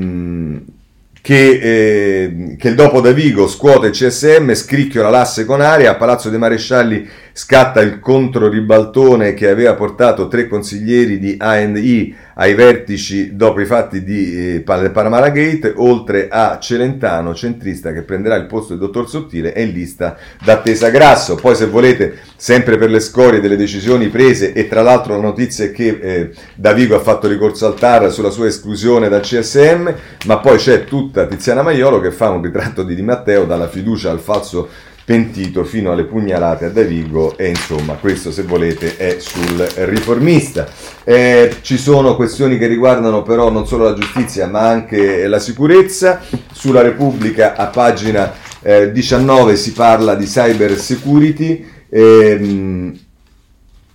[1.30, 6.28] che, eh, che, il dopo Davigo scuote il CSM, scricchiola l'asse con aria, a Palazzo
[6.28, 13.60] dei Marescialli scatta il controribaltone che aveva portato tre consiglieri di ANI ai vertici dopo
[13.60, 18.78] i fatti di eh, Paramara Gate, oltre a Celentano, centrista, che prenderà il posto del
[18.86, 21.34] dottor Sottile, è in lista d'attesa Grasso.
[21.34, 25.66] Poi se volete, sempre per le scorie delle decisioni prese, e tra l'altro la notizia
[25.66, 29.92] è che eh, Davigo ha fatto ricorso al TAR sulla sua esclusione dal CSM,
[30.24, 34.10] ma poi c'è tutta Tiziana Maiolo che fa un ritratto di Di Matteo dalla fiducia
[34.10, 34.68] al falso
[35.10, 40.68] pentito fino alle pugnalate a Davigo e insomma questo se volete è sul riformista.
[41.02, 46.20] Eh, ci sono questioni che riguardano però non solo la giustizia ma anche la sicurezza.
[46.52, 48.32] Sulla Repubblica a pagina
[48.62, 51.68] eh, 19 si parla di cyber security.
[51.88, 52.96] Ehm,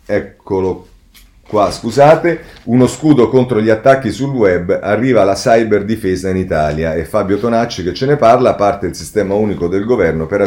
[0.06, 0.88] eccolo
[1.48, 6.96] Qua, scusate, uno scudo contro gli attacchi sul web, arriva la cyber difesa in Italia
[6.96, 10.42] e Fabio Tonacci che ce ne parla, parte il sistema unico del governo per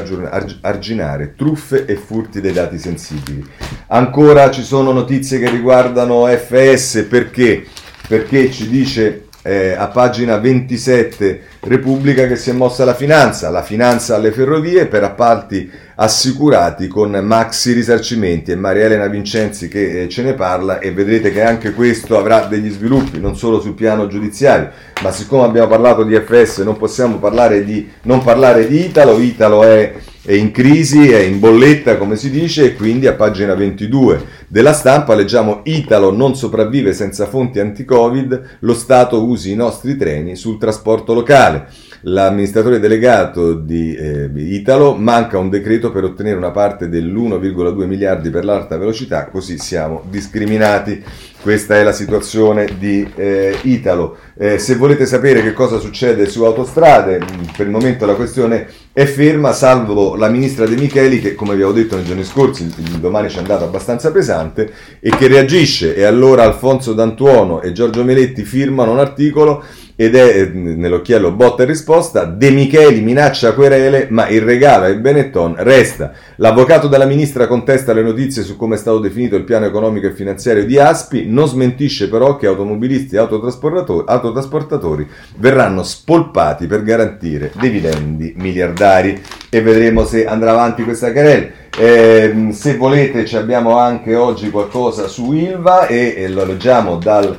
[0.61, 3.47] arginare truffe e furti dei dati sensibili.
[3.87, 7.65] Ancora ci sono notizie che riguardano FS perché?
[8.09, 13.63] Perché ci dice eh, a pagina 27 Repubblica che si è mossa la finanza, la
[13.63, 18.51] finanza alle ferrovie per appalti assicurati con maxi risarcimenti.
[18.51, 22.41] E Maria Elena Vincenzi che eh, ce ne parla e vedrete che anche questo avrà
[22.41, 24.71] degli sviluppi non solo sul piano giudiziario
[25.03, 29.63] ma siccome abbiamo parlato di FS non possiamo parlare di, non parlare di Italo, Italo
[29.65, 29.95] è,
[30.29, 34.75] è in crisi, è in bolletta come si dice e quindi a pagina 22 della
[34.75, 40.59] stampa leggiamo Italo non sopravvive senza fonti anti-Covid, lo Stato usi i nostri treni sul
[40.59, 41.69] trasporto locale
[42.03, 48.45] l'amministratore delegato di eh, Italo manca un decreto per ottenere una parte dell'1,2 miliardi per
[48.45, 51.03] l'alta velocità, così siamo discriminati.
[51.41, 54.17] Questa è la situazione di eh, Italo.
[54.37, 58.67] Eh, se volete sapere che cosa succede su autostrade, mm, per il momento la questione
[58.93, 62.65] è ferma, salvo la ministra De Micheli che, come vi avevo detto nei giorni scorsi,
[62.65, 65.95] il domani ci è andato abbastanza pesante, e che reagisce.
[65.95, 69.63] E allora Alfonso D'Antuono e Giorgio Meletti firmano un articolo
[70.01, 74.95] ed è eh, nell'occhiello botta e risposta, De Micheli minaccia querele ma il regalo ai
[74.95, 76.13] Benetton resta.
[76.37, 80.13] L'avvocato della ministra contesta le notizie su come è stato definito il piano economico e
[80.13, 87.51] finanziario di Aspi, non smentisce però che automobilisti e autotrasportatori, autotrasportatori verranno spolpati per garantire
[87.59, 89.21] dividendi miliardari
[89.51, 91.47] e vedremo se andrà avanti questa querela.
[91.77, 97.37] Eh, se volete abbiamo anche oggi qualcosa su Ilva e, e lo leggiamo dal,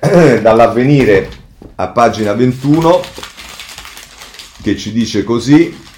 [0.40, 1.40] dall'avvenire
[1.76, 3.00] a pagina 21
[4.62, 5.90] che ci dice così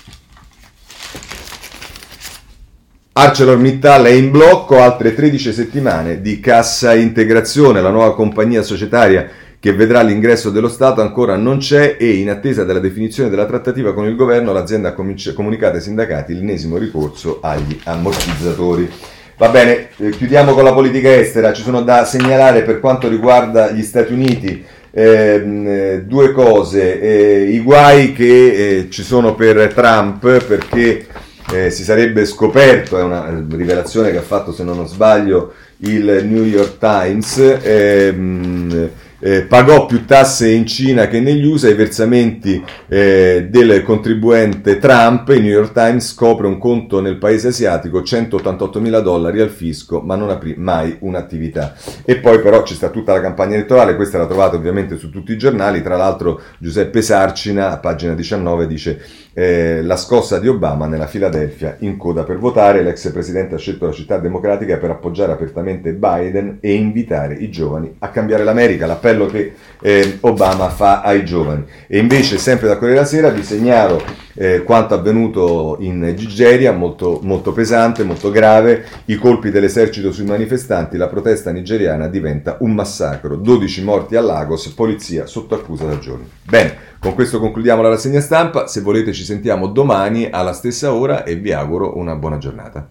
[3.16, 9.28] ArcelorMittal è in blocco altre 13 settimane di cassa integrazione, la nuova compagnia societaria
[9.60, 13.94] che vedrà l'ingresso dello Stato ancora non c'è e in attesa della definizione della trattativa
[13.94, 18.90] con il governo l'azienda ha comunicato ai sindacati l'ennesimo ricorso agli ammortizzatori.
[19.38, 23.70] Va bene, eh, chiudiamo con la politica estera, ci sono da segnalare per quanto riguarda
[23.70, 24.62] gli Stati Uniti
[24.94, 31.06] eh, due cose, eh, i guai che eh, ci sono per Trump perché
[31.52, 36.44] eh, si sarebbe scoperto, è una rivelazione che ha fatto se non sbaglio il New
[36.44, 43.46] York Times, ehm, eh, pagò più tasse in Cina che negli USA, i versamenti eh,
[43.50, 49.00] del contribuente Trump, il New York Times scopre un conto nel paese asiatico, 188 mila
[49.00, 51.74] dollari al fisco, ma non aprì mai un'attività.
[52.04, 55.32] E poi però ci sta tutta la campagna elettorale, questa la trovate ovviamente su tutti
[55.32, 59.00] i giornali, tra l'altro Giuseppe Sarcina, a pagina 19, dice
[59.34, 63.86] eh, la scossa di Obama nella Filadelfia in coda per votare, l'ex presidente ha scelto
[63.86, 69.26] la città democratica per appoggiare apertamente Biden e invitare i giovani a cambiare l'America, l'appello
[69.26, 71.64] che eh, Obama fa ai giovani.
[71.88, 74.02] E invece, sempre da Corriere della Sera, vi segnalo
[74.34, 80.96] eh, quanto avvenuto in Nigeria, molto, molto pesante, molto grave, i colpi dell'esercito sui manifestanti,
[80.96, 86.28] la protesta nigeriana diventa un massacro, 12 morti a Lagos, polizia sotto accusa da giorni.
[86.42, 86.92] Bene.
[87.04, 91.34] Con questo concludiamo la rassegna stampa, se volete ci sentiamo domani alla stessa ora e
[91.34, 92.88] vi auguro una buona giornata.